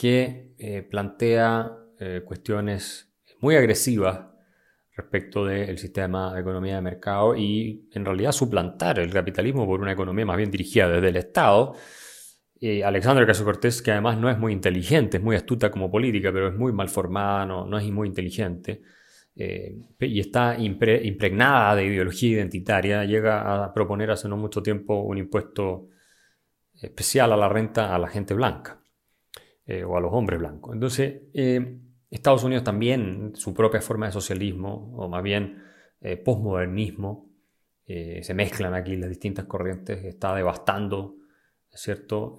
que 0.00 0.54
eh, 0.56 0.82
plantea 0.82 1.76
eh, 1.98 2.22
cuestiones 2.24 3.12
muy 3.38 3.54
agresivas 3.54 4.20
respecto 4.96 5.44
del 5.44 5.78
sistema 5.78 6.34
de 6.34 6.40
economía 6.40 6.76
de 6.76 6.82
mercado 6.82 7.36
y 7.36 7.88
en 7.92 8.04
realidad 8.04 8.32
suplantar 8.32 8.98
el 8.98 9.12
capitalismo 9.12 9.66
por 9.66 9.80
una 9.80 9.92
economía 9.92 10.26
más 10.26 10.36
bien 10.36 10.50
dirigida 10.50 10.88
desde 10.88 11.08
el 11.08 11.16
Estado. 11.16 11.74
Eh, 12.60 12.84
Alexandra 12.84 13.26
Caso 13.26 13.44
Cortés, 13.44 13.80
que 13.80 13.92
además 13.92 14.18
no 14.18 14.28
es 14.28 14.38
muy 14.38 14.52
inteligente, 14.52 15.16
es 15.16 15.22
muy 15.22 15.36
astuta 15.36 15.70
como 15.70 15.90
política, 15.90 16.30
pero 16.32 16.48
es 16.48 16.56
muy 16.56 16.72
mal 16.72 16.88
formada, 16.88 17.46
no, 17.46 17.64
no 17.66 17.78
es 17.78 17.90
muy 17.90 18.08
inteligente, 18.08 18.82
y 19.34 20.20
está 20.20 20.58
impregnada 20.58 21.74
de 21.74 21.86
ideología 21.86 22.30
identitaria, 22.30 23.04
llega 23.06 23.64
a 23.64 23.72
proponer 23.72 24.10
hace 24.10 24.28
no 24.28 24.36
mucho 24.36 24.62
tiempo 24.62 25.00
un 25.00 25.16
impuesto 25.16 25.88
especial 26.82 27.32
a 27.32 27.36
la 27.38 27.48
renta 27.48 27.94
a 27.94 27.98
la 27.98 28.08
gente 28.08 28.34
blanca. 28.34 28.80
Eh, 29.70 29.84
o 29.84 29.96
a 29.96 30.00
los 30.00 30.12
hombres 30.12 30.40
blancos. 30.40 30.74
Entonces, 30.74 31.22
eh, 31.32 31.78
Estados 32.10 32.44
Unidos 32.44 32.64
también, 32.64 33.32
su 33.34 33.54
propia 33.54 33.80
forma 33.80 34.06
de 34.06 34.12
socialismo, 34.12 34.92
o 34.96 35.08
más 35.08 35.22
bien 35.22 35.62
eh, 36.00 36.16
posmodernismo, 36.16 37.28
se 37.86 38.34
mezclan 38.34 38.72
aquí 38.72 38.94
las 38.94 39.10
distintas 39.10 39.46
corrientes, 39.46 40.04
está 40.04 40.32
devastando 40.36 41.16
¿cierto? 41.70 42.38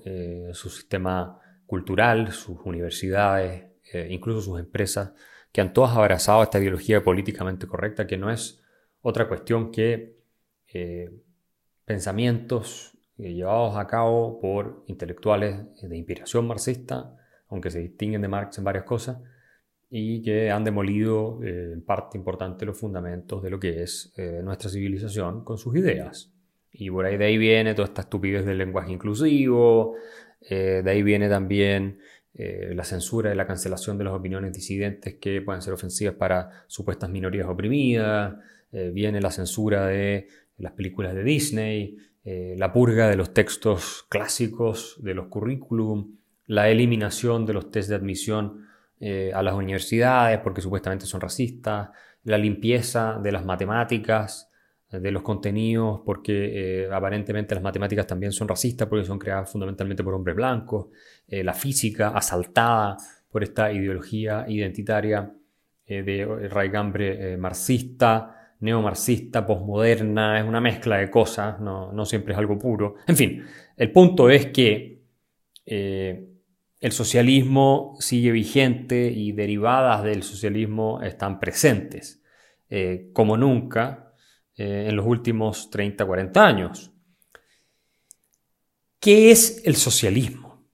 su 0.54 0.70
sistema 0.70 1.42
cultural, 1.66 2.32
sus 2.32 2.58
universidades, 2.64 3.66
incluso 4.08 4.40
sus 4.40 4.62
empresas, 4.62 5.12
que 5.52 5.60
han 5.60 5.74
todas 5.74 5.98
abrazado 5.98 6.42
esta 6.42 6.58
ideología 6.58 7.04
políticamente 7.04 7.68
correcta, 7.68 8.08
que 8.08 8.16
no 8.16 8.32
es 8.32 8.64
otra 9.02 9.28
cuestión 9.28 9.74
que 9.74 10.16
pensamientos 11.84 12.98
llevados 13.30 13.78
a 13.78 13.88
cabo 13.88 14.40
por 14.40 14.84
intelectuales 14.88 15.60
de 15.82 15.98
inspiración 15.98 16.48
marxista, 16.48 17.18
aunque 17.50 17.70
se 17.70 17.80
distinguen 17.80 18.22
de 18.22 18.28
Marx 18.28 18.58
en 18.58 18.64
varias 18.64 18.86
cosas, 18.86 19.18
y 19.94 20.22
que 20.22 20.50
han 20.50 20.64
demolido 20.64 21.44
eh, 21.44 21.72
en 21.74 21.82
parte 21.82 22.18
importante 22.18 22.66
los 22.66 22.80
fundamentos 22.80 23.44
de 23.44 23.50
lo 23.50 23.60
que 23.60 23.84
es 23.84 24.14
eh, 24.16 24.40
nuestra 24.42 24.70
civilización 24.70 25.44
con 25.44 25.58
sus 25.58 25.76
ideas. 25.76 26.32
Y 26.72 26.90
por 26.90 27.06
ahí 27.06 27.18
de 27.18 27.26
ahí 27.26 27.38
viene 27.38 27.74
toda 27.76 27.90
esta 27.90 28.04
estupidez 28.04 28.46
del 28.46 28.58
lenguaje 28.58 28.94
inclusivo, 28.94 29.96
eh, 30.40 30.82
de 30.82 30.90
ahí 30.90 31.04
viene 31.04 31.30
también 31.30 32.00
la 32.34 32.86
censura 32.86 33.32
y 33.32 33.36
la 33.36 33.46
cancelación 33.46 33.98
de 33.98 34.06
las 34.06 34.14
opiniones 34.14 34.54
disidentes 34.54 35.16
que 35.16 35.42
pueden 35.42 35.62
ser 35.62 35.74
ofensivas 35.74 36.16
para 36.16 36.64
supuestas 36.66 37.10
minorías 37.10 37.46
oprimidas, 37.48 38.36
viene 38.72 39.20
la 39.20 39.30
censura 39.30 39.86
de 39.88 40.28
las 40.58 40.72
películas 40.72 41.14
de 41.14 41.24
Disney, 41.24 41.98
la 42.24 42.72
purga 42.72 43.10
de 43.10 43.18
los 43.18 43.34
textos 43.34 44.06
clásicos 44.10 44.98
de 45.04 45.14
los 45.14 45.28
currículum, 45.28 46.16
la 46.48 46.70
eliminación 46.70 47.46
de 47.46 47.54
los 47.54 47.70
test 47.70 47.90
de 47.90 47.96
admisión 47.96 48.66
eh, 49.04 49.32
a 49.34 49.42
las 49.42 49.56
universidades 49.56 50.38
porque 50.42 50.62
supuestamente 50.62 51.08
son 51.08 51.22
racistas, 51.22 51.90
la 52.24 52.38
limpieza 52.38 53.18
de 53.20 53.32
las 53.32 53.44
matemáticas, 53.44 54.48
eh, 54.92 55.00
de 55.00 55.10
los 55.10 55.24
contenidos 55.24 56.02
porque 56.06 56.84
eh, 56.84 56.88
aparentemente 56.94 57.56
las 57.56 57.64
matemáticas 57.64 58.06
también 58.06 58.32
son 58.32 58.48
racistas 58.48 58.88
porque 58.88 59.04
son 59.04 59.18
creadas 59.18 59.52
fundamentalmente 59.52 60.04
por 60.04 60.14
hombres 60.14 60.36
blancos, 60.36 60.90
la 61.28 61.54
física 61.56 62.10
asaltada 62.10 62.96
por 63.32 63.42
esta 63.42 63.72
ideología 63.72 64.46
identitaria 64.48 65.34
de 65.88 66.48
raigambre 66.50 67.38
marxista, 67.38 68.54
neomarxista, 68.60 69.48
posmoderna, 69.48 70.40
es 70.40 70.46
una 70.46 70.62
mezcla 70.62 70.98
de 70.98 71.10
cosas, 71.10 71.60
no, 71.60 71.92
no, 71.92 72.06
siempre 72.06 72.34
es 72.34 72.38
algo 72.38 72.60
puro. 72.60 72.98
En 73.08 73.16
fin, 73.16 73.44
el 73.78 73.92
punto 73.92 74.30
es 74.30 74.48
que 74.48 75.02
el 76.82 76.92
socialismo 76.92 77.96
sigue 78.00 78.32
vigente 78.32 79.12
y 79.12 79.32
derivadas 79.34 80.04
del 80.04 80.24
socialismo 80.24 81.00
están 81.04 81.40
presentes, 81.40 82.24
eh, 82.70 83.12
como 83.14 83.38
nunca 83.38 84.16
eh, 84.56 84.88
en 84.90 84.96
los 84.96 85.06
últimos 85.06 85.70
30, 85.70 86.04
40 86.04 86.46
años. 86.46 86.92
¿Qué 89.00 89.30
es 89.30 89.62
el 89.66 89.76
socialismo? 89.76 90.68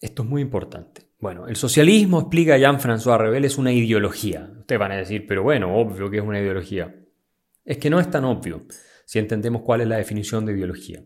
Esto 0.00 0.22
es 0.22 0.28
muy 0.28 0.42
importante. 0.42 1.08
Bueno, 1.18 1.48
el 1.48 1.56
socialismo, 1.56 2.20
explica 2.20 2.56
Jean-François 2.56 3.18
Rebel, 3.18 3.44
es 3.44 3.58
una 3.58 3.72
ideología. 3.72 4.48
Ustedes 4.60 4.78
van 4.78 4.92
a 4.92 4.96
decir, 4.96 5.26
pero 5.26 5.42
bueno, 5.42 5.76
obvio 5.76 6.08
que 6.08 6.18
es 6.18 6.24
una 6.24 6.40
ideología. 6.40 6.94
Es 7.64 7.78
que 7.78 7.90
no 7.90 7.98
es 7.98 8.08
tan 8.10 8.24
obvio 8.24 8.66
si 9.04 9.18
entendemos 9.18 9.62
cuál 9.62 9.80
es 9.80 9.88
la 9.88 9.96
definición 9.96 10.46
de 10.46 10.52
ideología. 10.52 11.02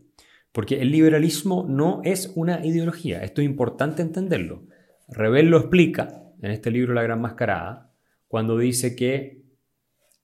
Porque 0.57 0.81
el 0.81 0.91
liberalismo 0.91 1.67
no 1.69 2.01
es 2.03 2.33
una 2.35 2.65
ideología. 2.65 3.23
Esto 3.23 3.43
es 3.43 3.45
importante 3.45 4.01
entenderlo. 4.01 4.67
Rebel 5.07 5.51
lo 5.51 5.59
explica 5.59 6.23
en 6.41 6.51
este 6.51 6.71
libro 6.71 6.95
La 6.95 7.03
Gran 7.03 7.21
Mascarada, 7.21 7.93
cuando 8.27 8.57
dice 8.57 8.97
que 8.97 9.43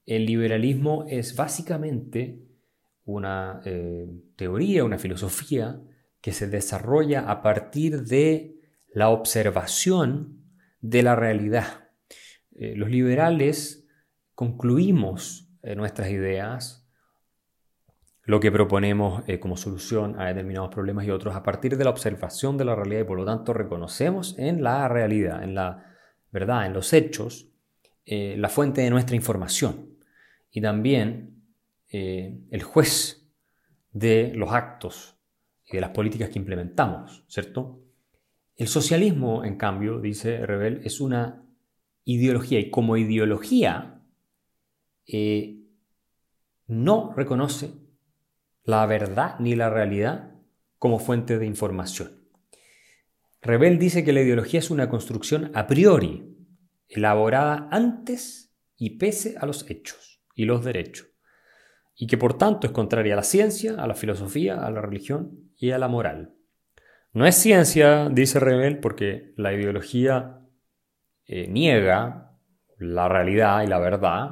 el 0.06 0.24
liberalismo 0.24 1.04
es 1.06 1.36
básicamente 1.36 2.46
una 3.04 3.60
eh, 3.66 4.08
teoría, 4.34 4.86
una 4.86 4.96
filosofía 4.96 5.82
que 6.22 6.32
se 6.32 6.48
desarrolla 6.48 7.30
a 7.30 7.42
partir 7.42 8.02
de 8.02 8.56
la 8.94 9.10
observación 9.10 10.46
de 10.80 11.02
la 11.02 11.14
realidad. 11.14 11.90
Eh, 12.52 12.74
los 12.74 12.88
liberales 12.88 13.86
concluimos 14.34 15.50
nuestras 15.76 16.10
ideas, 16.10 16.81
lo 18.24 18.40
que 18.40 18.52
proponemos 18.52 19.22
eh, 19.26 19.40
como 19.40 19.56
solución 19.56 20.18
a 20.20 20.26
determinados 20.26 20.70
problemas 20.70 21.06
y 21.06 21.10
otros 21.10 21.34
a 21.34 21.42
partir 21.42 21.76
de 21.76 21.84
la 21.84 21.90
observación 21.90 22.56
de 22.56 22.64
la 22.64 22.74
realidad 22.74 23.00
y 23.00 23.04
por 23.04 23.18
lo 23.18 23.24
tanto 23.24 23.52
reconocemos 23.52 24.38
en 24.38 24.62
la 24.62 24.88
realidad, 24.88 25.42
en 25.42 25.54
la 25.54 25.84
verdad, 26.30 26.66
en 26.66 26.72
los 26.72 26.92
hechos, 26.92 27.48
eh, 28.04 28.36
la 28.38 28.48
fuente 28.48 28.80
de 28.80 28.90
nuestra 28.90 29.16
información 29.16 29.96
y 30.50 30.60
también 30.60 31.30
el 31.94 32.62
juez 32.62 33.30
de 33.90 34.32
los 34.34 34.50
actos 34.50 35.18
y 35.66 35.74
de 35.74 35.82
las 35.82 35.90
políticas 35.90 36.30
que 36.30 36.38
implementamos, 36.38 37.24
¿cierto? 37.28 37.82
El 38.56 38.68
socialismo, 38.68 39.44
en 39.44 39.56
cambio, 39.56 40.00
dice 40.00 40.44
Rebel, 40.46 40.80
es 40.84 41.00
una 41.00 41.44
ideología 42.04 42.58
y 42.60 42.70
como 42.70 42.96
ideología 42.96 44.02
eh, 45.06 45.58
no 46.66 47.12
reconoce 47.16 47.72
la 48.64 48.86
verdad 48.86 49.36
ni 49.38 49.54
la 49.54 49.70
realidad 49.70 50.30
como 50.78 50.98
fuente 50.98 51.38
de 51.38 51.46
información. 51.46 52.22
Rebel 53.40 53.78
dice 53.78 54.04
que 54.04 54.12
la 54.12 54.20
ideología 54.20 54.60
es 54.60 54.70
una 54.70 54.88
construcción 54.88 55.50
a 55.54 55.66
priori, 55.66 56.36
elaborada 56.88 57.68
antes 57.70 58.54
y 58.76 58.98
pese 58.98 59.36
a 59.38 59.46
los 59.46 59.68
hechos 59.68 60.22
y 60.34 60.44
los 60.44 60.64
derechos, 60.64 61.08
y 61.96 62.06
que 62.06 62.18
por 62.18 62.38
tanto 62.38 62.66
es 62.66 62.72
contraria 62.72 63.14
a 63.14 63.16
la 63.16 63.22
ciencia, 63.22 63.74
a 63.74 63.86
la 63.86 63.94
filosofía, 63.94 64.64
a 64.64 64.70
la 64.70 64.80
religión 64.80 65.52
y 65.56 65.72
a 65.72 65.78
la 65.78 65.88
moral. 65.88 66.34
No 67.12 67.26
es 67.26 67.34
ciencia, 67.34 68.08
dice 68.08 68.40
Rebel, 68.40 68.78
porque 68.78 69.34
la 69.36 69.52
ideología 69.52 70.40
eh, 71.26 71.46
niega 71.48 72.32
la 72.78 73.08
realidad 73.08 73.62
y 73.62 73.66
la 73.66 73.78
verdad 73.78 74.30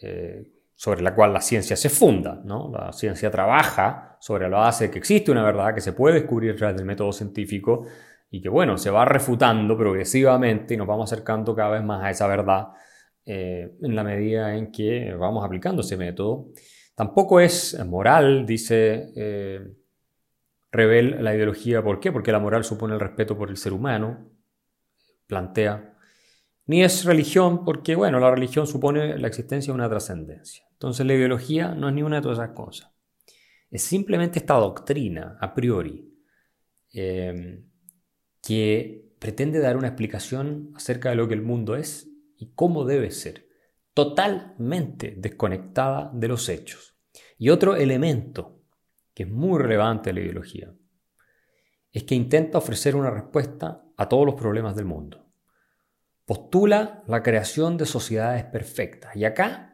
eh, 0.00 0.51
sobre 0.82 1.00
la 1.00 1.14
cual 1.14 1.32
la 1.32 1.40
ciencia 1.40 1.76
se 1.76 1.88
funda. 1.88 2.42
¿no? 2.44 2.68
La 2.74 2.92
ciencia 2.92 3.30
trabaja 3.30 4.16
sobre 4.18 4.48
la 4.48 4.58
base 4.58 4.86
de 4.86 4.90
que 4.90 4.98
existe 4.98 5.30
una 5.30 5.44
verdad 5.44 5.72
que 5.72 5.80
se 5.80 5.92
puede 5.92 6.16
descubrir 6.16 6.50
a 6.50 6.56
través 6.56 6.76
del 6.76 6.84
método 6.84 7.12
científico 7.12 7.86
y 8.28 8.42
que, 8.42 8.48
bueno, 8.48 8.76
se 8.76 8.90
va 8.90 9.04
refutando 9.04 9.76
progresivamente 9.76 10.74
y 10.74 10.76
nos 10.76 10.88
vamos 10.88 11.12
acercando 11.12 11.54
cada 11.54 11.70
vez 11.70 11.84
más 11.84 12.02
a 12.02 12.10
esa 12.10 12.26
verdad 12.26 12.70
eh, 13.24 13.76
en 13.80 13.94
la 13.94 14.02
medida 14.02 14.56
en 14.56 14.72
que 14.72 15.14
vamos 15.14 15.44
aplicando 15.44 15.82
ese 15.82 15.96
método. 15.96 16.48
Tampoco 16.96 17.38
es 17.38 17.78
moral, 17.86 18.44
dice 18.44 19.12
Rebel 20.72 21.22
la 21.22 21.32
ideología, 21.32 21.80
¿por 21.80 22.00
qué? 22.00 22.10
Porque 22.10 22.32
la 22.32 22.40
moral 22.40 22.64
supone 22.64 22.94
el 22.94 23.00
respeto 23.00 23.38
por 23.38 23.50
el 23.50 23.56
ser 23.56 23.72
humano, 23.72 24.32
plantea. 25.28 25.94
Ni 26.66 26.82
es 26.82 27.04
religión, 27.04 27.64
porque, 27.64 27.94
bueno, 27.94 28.18
la 28.18 28.32
religión 28.32 28.66
supone 28.66 29.16
la 29.16 29.28
existencia 29.28 29.72
de 29.72 29.76
una 29.76 29.88
trascendencia. 29.88 30.64
Entonces 30.82 31.06
la 31.06 31.14
ideología 31.14 31.76
no 31.76 31.88
es 31.88 31.94
ni 31.94 32.02
una 32.02 32.16
de 32.16 32.22
todas 32.22 32.38
esas 32.38 32.56
cosas. 32.56 32.90
Es 33.70 33.84
simplemente 33.84 34.40
esta 34.40 34.54
doctrina, 34.54 35.38
a 35.40 35.54
priori, 35.54 36.12
eh, 36.92 37.62
que 38.42 39.14
pretende 39.20 39.60
dar 39.60 39.76
una 39.76 39.86
explicación 39.86 40.72
acerca 40.74 41.10
de 41.10 41.14
lo 41.14 41.28
que 41.28 41.34
el 41.34 41.42
mundo 41.42 41.76
es 41.76 42.10
y 42.36 42.52
cómo 42.56 42.84
debe 42.84 43.12
ser, 43.12 43.46
totalmente 43.94 45.14
desconectada 45.16 46.10
de 46.12 46.26
los 46.26 46.48
hechos. 46.48 46.98
Y 47.38 47.50
otro 47.50 47.76
elemento 47.76 48.64
que 49.14 49.22
es 49.22 49.30
muy 49.30 49.60
relevante 49.62 50.10
a 50.10 50.14
la 50.14 50.20
ideología, 50.20 50.74
es 51.92 52.02
que 52.02 52.16
intenta 52.16 52.58
ofrecer 52.58 52.96
una 52.96 53.10
respuesta 53.10 53.84
a 53.96 54.08
todos 54.08 54.26
los 54.26 54.34
problemas 54.34 54.74
del 54.74 54.86
mundo. 54.86 55.30
Postula 56.24 57.04
la 57.06 57.22
creación 57.22 57.76
de 57.76 57.86
sociedades 57.86 58.46
perfectas. 58.46 59.14
Y 59.14 59.24
acá 59.24 59.71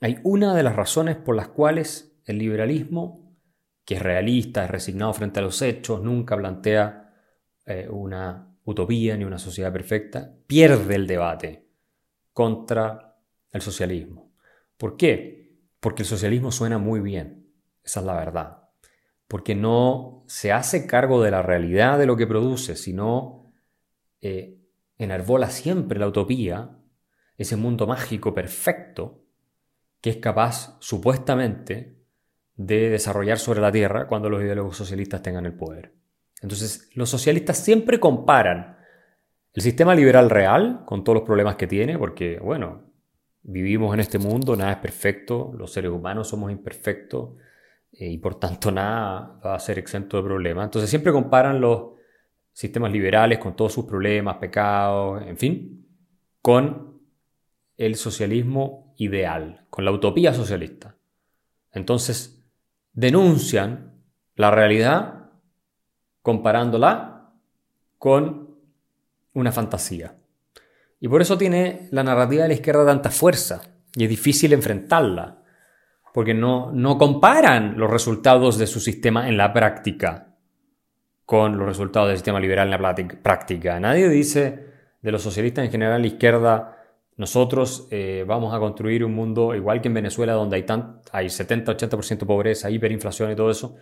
hay 0.00 0.18
una 0.22 0.54
de 0.54 0.62
las 0.62 0.76
razones 0.76 1.16
por 1.16 1.34
las 1.34 1.48
cuales 1.48 2.16
el 2.24 2.38
liberalismo, 2.38 3.36
que 3.84 3.96
es 3.96 4.02
realista, 4.02 4.64
es 4.64 4.70
resignado 4.70 5.12
frente 5.12 5.40
a 5.40 5.42
los 5.42 5.60
hechos, 5.62 6.02
nunca 6.02 6.36
plantea 6.36 7.14
eh, 7.66 7.88
una 7.90 8.56
utopía 8.64 9.16
ni 9.16 9.24
una 9.24 9.38
sociedad 9.38 9.72
perfecta, 9.72 10.32
pierde 10.46 10.94
el 10.94 11.06
debate 11.06 11.68
contra 12.32 13.16
el 13.50 13.60
socialismo. 13.60 14.34
¿Por 14.76 14.96
qué? 14.96 15.58
Porque 15.80 16.02
el 16.02 16.08
socialismo 16.08 16.52
suena 16.52 16.78
muy 16.78 17.00
bien. 17.00 17.50
Esa 17.82 18.00
es 18.00 18.06
la 18.06 18.14
verdad. 18.14 18.68
Porque 19.26 19.54
no 19.54 20.24
se 20.28 20.52
hace 20.52 20.86
cargo 20.86 21.22
de 21.22 21.30
la 21.30 21.42
realidad 21.42 21.98
de 21.98 22.06
lo 22.06 22.16
que 22.16 22.26
produce, 22.26 22.76
sino 22.76 23.52
eh, 24.20 24.60
enarbola 24.98 25.50
siempre 25.50 25.98
la 25.98 26.08
utopía, 26.08 26.78
ese 27.36 27.56
mundo 27.56 27.86
mágico 27.86 28.34
perfecto 28.34 29.27
que 30.00 30.10
es 30.10 30.16
capaz, 30.18 30.76
supuestamente, 30.80 31.98
de 32.54 32.90
desarrollar 32.90 33.38
sobre 33.38 33.60
la 33.60 33.72
Tierra 33.72 34.06
cuando 34.06 34.28
los 34.28 34.42
ideólogos 34.42 34.76
socialistas 34.76 35.22
tengan 35.22 35.46
el 35.46 35.54
poder. 35.54 35.94
Entonces, 36.42 36.90
los 36.94 37.08
socialistas 37.08 37.58
siempre 37.58 37.98
comparan 37.98 38.78
el 39.52 39.62
sistema 39.62 39.94
liberal 39.94 40.30
real 40.30 40.82
con 40.84 41.02
todos 41.02 41.18
los 41.18 41.24
problemas 41.24 41.56
que 41.56 41.66
tiene, 41.66 41.98
porque, 41.98 42.38
bueno, 42.38 42.92
vivimos 43.42 43.94
en 43.94 44.00
este 44.00 44.18
mundo, 44.18 44.56
nada 44.56 44.72
es 44.72 44.78
perfecto, 44.78 45.52
los 45.56 45.72
seres 45.72 45.90
humanos 45.90 46.28
somos 46.28 46.52
imperfectos, 46.52 47.30
eh, 47.92 48.10
y 48.10 48.18
por 48.18 48.38
tanto 48.38 48.70
nada 48.70 49.40
va 49.44 49.54
a 49.54 49.58
ser 49.58 49.78
exento 49.78 50.16
de 50.16 50.22
problemas. 50.22 50.64
Entonces 50.66 50.90
siempre 50.90 51.12
comparan 51.12 51.60
los 51.60 51.92
sistemas 52.52 52.92
liberales 52.92 53.38
con 53.38 53.56
todos 53.56 53.72
sus 53.72 53.86
problemas, 53.86 54.36
pecados, 54.36 55.22
en 55.26 55.36
fin, 55.36 55.86
con 56.42 57.00
el 57.76 57.94
socialismo 57.94 58.87
ideal, 58.98 59.64
con 59.70 59.86
la 59.86 59.92
utopía 59.92 60.34
socialista. 60.34 60.96
Entonces 61.72 62.44
denuncian 62.92 63.94
la 64.34 64.50
realidad 64.50 65.30
comparándola 66.20 67.32
con 67.96 68.56
una 69.32 69.52
fantasía. 69.52 70.16
Y 71.00 71.08
por 71.08 71.22
eso 71.22 71.38
tiene 71.38 71.88
la 71.92 72.02
narrativa 72.02 72.42
de 72.42 72.48
la 72.48 72.54
izquierda 72.54 72.84
tanta 72.84 73.10
fuerza 73.10 73.62
y 73.94 74.04
es 74.04 74.10
difícil 74.10 74.52
enfrentarla 74.52 75.42
porque 76.12 76.34
no, 76.34 76.72
no 76.72 76.98
comparan 76.98 77.78
los 77.78 77.90
resultados 77.90 78.58
de 78.58 78.66
su 78.66 78.80
sistema 78.80 79.28
en 79.28 79.36
la 79.36 79.52
práctica 79.52 80.34
con 81.24 81.56
los 81.56 81.68
resultados 81.68 82.08
del 82.08 82.16
sistema 82.16 82.40
liberal 82.40 82.72
en 82.72 82.82
la 82.82 82.94
práctica. 83.22 83.78
Nadie 83.78 84.08
dice 84.08 84.66
de 85.02 85.12
los 85.12 85.22
socialistas 85.22 85.64
en 85.64 85.70
general, 85.70 86.00
la 86.00 86.06
izquierda, 86.08 86.77
nosotros 87.18 87.88
eh, 87.90 88.24
vamos 88.26 88.54
a 88.54 88.60
construir 88.60 89.04
un 89.04 89.12
mundo 89.12 89.52
igual 89.52 89.80
que 89.80 89.88
en 89.88 89.94
Venezuela, 89.94 90.34
donde 90.34 90.56
hay, 90.56 90.64
hay 91.10 91.26
70-80% 91.26 92.18
de 92.18 92.26
pobreza, 92.26 92.70
hiperinflación 92.70 93.32
y 93.32 93.34
todo 93.34 93.50
eso, 93.50 93.74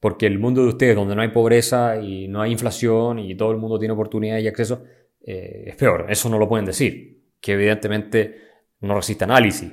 porque 0.00 0.26
el 0.26 0.40
mundo 0.40 0.62
de 0.62 0.70
ustedes, 0.70 0.96
donde 0.96 1.14
no 1.14 1.22
hay 1.22 1.28
pobreza 1.28 2.00
y 2.00 2.26
no 2.26 2.42
hay 2.42 2.50
inflación 2.50 3.20
y 3.20 3.36
todo 3.36 3.52
el 3.52 3.58
mundo 3.58 3.78
tiene 3.78 3.94
oportunidad 3.94 4.38
y 4.38 4.48
acceso, 4.48 4.82
eh, 5.20 5.66
es 5.66 5.76
peor. 5.76 6.06
Eso 6.08 6.28
no 6.28 6.38
lo 6.38 6.48
pueden 6.48 6.66
decir, 6.66 7.22
que 7.40 7.52
evidentemente 7.52 8.38
no 8.80 8.96
resiste 8.96 9.22
análisis. 9.22 9.72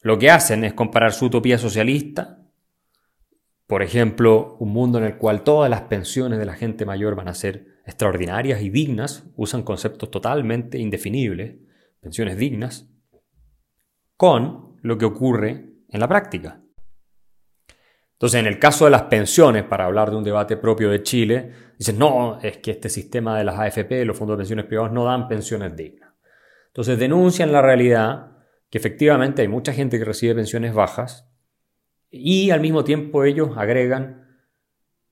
Lo 0.00 0.18
que 0.18 0.30
hacen 0.30 0.64
es 0.64 0.72
comparar 0.72 1.12
su 1.12 1.26
utopía 1.26 1.58
socialista, 1.58 2.38
por 3.66 3.82
ejemplo, 3.82 4.56
un 4.60 4.72
mundo 4.72 4.96
en 4.96 5.04
el 5.04 5.18
cual 5.18 5.44
todas 5.44 5.68
las 5.68 5.82
pensiones 5.82 6.38
de 6.38 6.46
la 6.46 6.54
gente 6.54 6.86
mayor 6.86 7.16
van 7.16 7.28
a 7.28 7.34
ser 7.34 7.66
extraordinarias 7.84 8.62
y 8.62 8.70
dignas, 8.70 9.24
usan 9.36 9.62
conceptos 9.62 10.10
totalmente 10.10 10.78
indefinibles, 10.78 11.56
pensiones 12.00 12.36
dignas, 12.36 12.88
con 14.16 14.76
lo 14.82 14.98
que 14.98 15.04
ocurre 15.04 15.72
en 15.88 16.00
la 16.00 16.08
práctica. 16.08 16.62
Entonces, 18.12 18.40
en 18.40 18.46
el 18.46 18.58
caso 18.58 18.84
de 18.84 18.90
las 18.90 19.04
pensiones, 19.04 19.64
para 19.64 19.86
hablar 19.86 20.10
de 20.10 20.16
un 20.16 20.24
debate 20.24 20.56
propio 20.56 20.90
de 20.90 21.02
Chile, 21.02 21.52
dicen, 21.78 21.98
no, 21.98 22.38
es 22.42 22.58
que 22.58 22.72
este 22.72 22.90
sistema 22.90 23.38
de 23.38 23.44
las 23.44 23.58
AFP, 23.58 24.04
los 24.04 24.18
fondos 24.18 24.36
de 24.36 24.42
pensiones 24.42 24.66
privados, 24.66 24.92
no 24.92 25.04
dan 25.04 25.26
pensiones 25.26 25.74
dignas. 25.74 26.12
Entonces, 26.66 26.98
denuncian 26.98 27.50
la 27.50 27.62
realidad 27.62 28.36
que 28.68 28.78
efectivamente 28.78 29.42
hay 29.42 29.48
mucha 29.48 29.72
gente 29.72 29.98
que 29.98 30.04
recibe 30.04 30.34
pensiones 30.34 30.74
bajas 30.74 31.28
y 32.10 32.50
al 32.50 32.60
mismo 32.60 32.84
tiempo 32.84 33.24
ellos 33.24 33.56
agregan, 33.56 34.28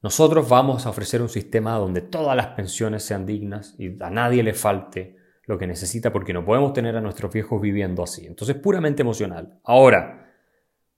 nosotros 0.03 0.49
vamos 0.49 0.87
a 0.87 0.91
ofrecer 0.91 1.23
un 1.23 1.29
sistema 1.29 1.75
donde 1.75 2.01
todas 2.01 2.37
las 2.37 2.49
pensiones 2.49 3.03
sean 3.03 3.27
dignas 3.27 3.75
y 3.79 4.01
a 4.03 4.11
nadie 4.11 4.43
le 4.43 4.55
falte 4.55 5.18
lo 5.49 5.59
que 5.59 5.67
necesita 5.67 6.13
porque 6.13 6.33
no 6.33 6.45
podemos 6.45 6.73
tener 6.73 6.97
a 6.97 7.01
nuestros 7.01 7.33
viejos 7.33 7.61
viviendo 7.61 8.05
así. 8.05 8.25
Entonces, 8.25 8.55
puramente 8.55 9.03
emocional. 9.03 9.59
Ahora, 9.65 10.29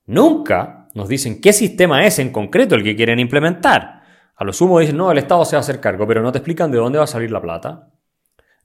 Nunca 0.05 0.89
nos 0.93 1.07
dicen 1.07 1.39
qué 1.39 1.53
sistema 1.53 2.05
es 2.05 2.19
en 2.19 2.31
concreto 2.31 2.75
el 2.75 2.83
que 2.83 2.95
quieren 2.95 3.19
implementar. 3.19 4.01
A 4.35 4.43
lo 4.43 4.51
sumo 4.53 4.79
dicen, 4.79 4.97
no, 4.97 5.11
el 5.11 5.19
Estado 5.19 5.45
se 5.45 5.55
va 5.55 5.59
a 5.59 5.61
hacer 5.61 5.79
cargo, 5.79 6.07
pero 6.07 6.21
no 6.21 6.31
te 6.31 6.39
explican 6.39 6.71
de 6.71 6.79
dónde 6.79 6.97
va 6.97 7.05
a 7.05 7.07
salir 7.07 7.31
la 7.31 7.41
plata. 7.41 7.91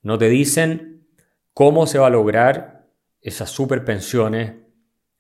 No 0.03 0.17
te 0.19 0.29
dicen 0.29 1.07
cómo 1.53 1.87
se 1.87 1.99
va 1.99 2.07
a 2.07 2.11
lograr 2.11 2.89
esas 3.21 3.51
superpensiones 3.51 4.55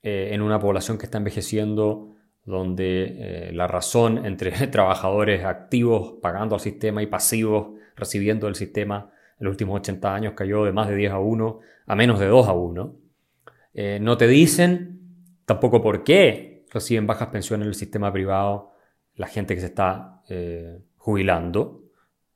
eh, 0.02 0.31
en 0.33 0.42
una 0.42 0.59
población 0.59 0.98
que 0.98 1.05
está 1.05 1.18
envejeciendo, 1.18 2.16
donde 2.44 3.05
eh, 3.48 3.52
la 3.52 3.66
razón 3.66 4.24
entre 4.24 4.50
trabajadores 4.68 5.44
activos 5.44 6.14
pagando 6.22 6.55
al 6.55 6.61
sistema 6.61 7.02
y 7.02 7.07
pasivos 7.07 7.79
recibiendo 7.94 8.48
el 8.48 8.55
sistema 8.55 9.12
en 9.38 9.44
los 9.44 9.53
últimos 9.53 9.81
80 9.81 10.14
años 10.14 10.33
cayó 10.35 10.64
de 10.64 10.72
más 10.72 10.88
de 10.88 10.96
10 10.96 11.12
a 11.12 11.18
1 11.18 11.61
a 11.87 11.94
menos 11.94 12.18
de 12.18 12.27
2 12.27 12.49
a 12.49 12.53
1. 12.53 12.96
Eh, 13.75 13.99
no 14.01 14.16
te 14.16 14.27
dicen 14.27 14.96
Tampoco 15.46 15.81
por 15.81 16.03
qué 16.03 16.66
reciben 16.72 17.07
bajas 17.07 17.29
pensiones 17.29 17.64
en 17.64 17.68
el 17.68 17.75
sistema 17.75 18.12
privado 18.12 18.72
la 19.14 19.29
gente 19.29 19.55
que 19.55 19.61
se 19.61 19.68
está 19.68 20.22
eh, 20.29 20.81
jubilando. 20.96 21.85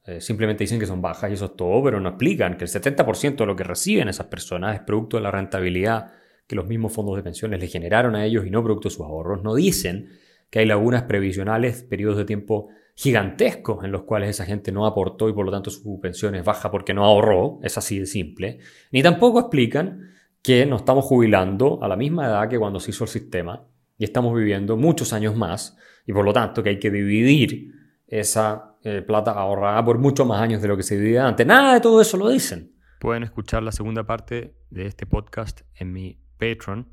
Eh, 0.07 0.21
simplemente 0.21 0.65
dicen 0.65 0.79
que 0.79 0.87
son 0.87 1.03
bajas 1.03 1.29
y 1.31 1.35
eso 1.35 1.47
es 1.47 1.57
todo, 1.57 1.83
pero 1.83 2.01
no 2.01 2.11
explican 2.11 2.57
que 2.57 2.65
el 2.65 2.71
70% 2.71 3.37
de 3.37 3.47
lo 3.47 3.57
que 3.57 3.65
reciben 3.65 4.09
esas 4.09 4.27
personas 4.27 4.77
es 4.77 4.83
producto 4.83 5.17
de 5.17 5.25
la 5.25 5.31
rentabilidad 5.33 6.13
que 6.47 6.55
los 6.55 6.67
mismos 6.67 6.93
fondos 6.93 7.17
de 7.17 7.23
pensiones 7.23 7.61
le 7.61 7.67
generaron 7.67 8.15
a 8.15 8.25
ellos 8.25 8.47
y 8.47 8.51
no 8.51 8.63
producto 8.63 8.89
de 8.89 8.95
sus 8.95 9.05
ahorros. 9.05 9.43
No 9.43 9.57
dicen 9.57 10.09
que 10.49 10.61
hay 10.61 10.67
lagunas 10.67 11.03
previsionales, 11.03 11.83
periodos 11.83 12.17
de 12.17 12.25
tiempo 12.25 12.69
gigantescos 13.01 13.83
en 13.83 13.93
los 13.93 14.03
cuales 14.03 14.29
esa 14.29 14.45
gente 14.45 14.73
no 14.73 14.85
aportó 14.85 15.31
y 15.31 15.33
por 15.33 15.47
lo 15.47 15.51
tanto 15.51 15.71
su 15.71 15.99
pensión 16.03 16.35
es 16.35 16.45
baja 16.45 16.71
porque 16.71 16.93
no 16.93 17.03
ahorró, 17.03 17.59
es 17.63 17.79
así 17.79 17.99
de 17.99 18.05
simple. 18.05 18.59
Ni 18.93 19.03
tampoco 19.03 19.41
explican 19.41 20.11
que 20.43 20.67
nos 20.67 20.83
estamos 20.83 21.07
jubilando 21.07 21.83
a 21.83 21.89
la 21.89 21.97
misma 21.97 22.27
edad 22.27 22.47
que 22.51 22.59
cuando 22.59 22.79
se 22.79 22.91
hizo 22.91 23.05
el 23.05 23.09
sistema 23.09 23.67
y 23.97 24.05
estamos 24.05 24.37
viviendo 24.37 24.77
muchos 24.77 25.15
años 25.15 25.35
más 25.35 25.79
y 26.07 26.13
por 26.13 26.27
lo 26.27 26.35
tanto 26.35 26.63
que 26.63 26.69
hay 26.69 26.79
que 26.79 26.91
dividir 26.91 27.73
esa 28.07 28.77
eh, 28.85 29.01
plata 29.01 29.31
ahorrada 29.31 29.83
por 29.83 29.97
muchos 29.97 30.27
más 30.27 30.43
años 30.43 30.61
de 30.61 30.69
lo 30.69 30.77
que 30.77 30.83
se 30.83 30.99
dividía 30.99 31.27
antes. 31.27 31.47
Nada 31.47 31.73
de 31.73 31.81
todo 31.81 32.03
eso 32.03 32.19
lo 32.19 32.29
dicen. 32.29 32.75
Pueden 33.01 33.23
escuchar 33.23 33.63
la 33.63 33.73
segunda 33.73 34.05
parte 34.05 34.59
de 34.69 34.85
este 34.85 35.07
podcast 35.07 35.63
en 35.75 35.95
mi 35.95 36.21
Patreon. 36.37 36.87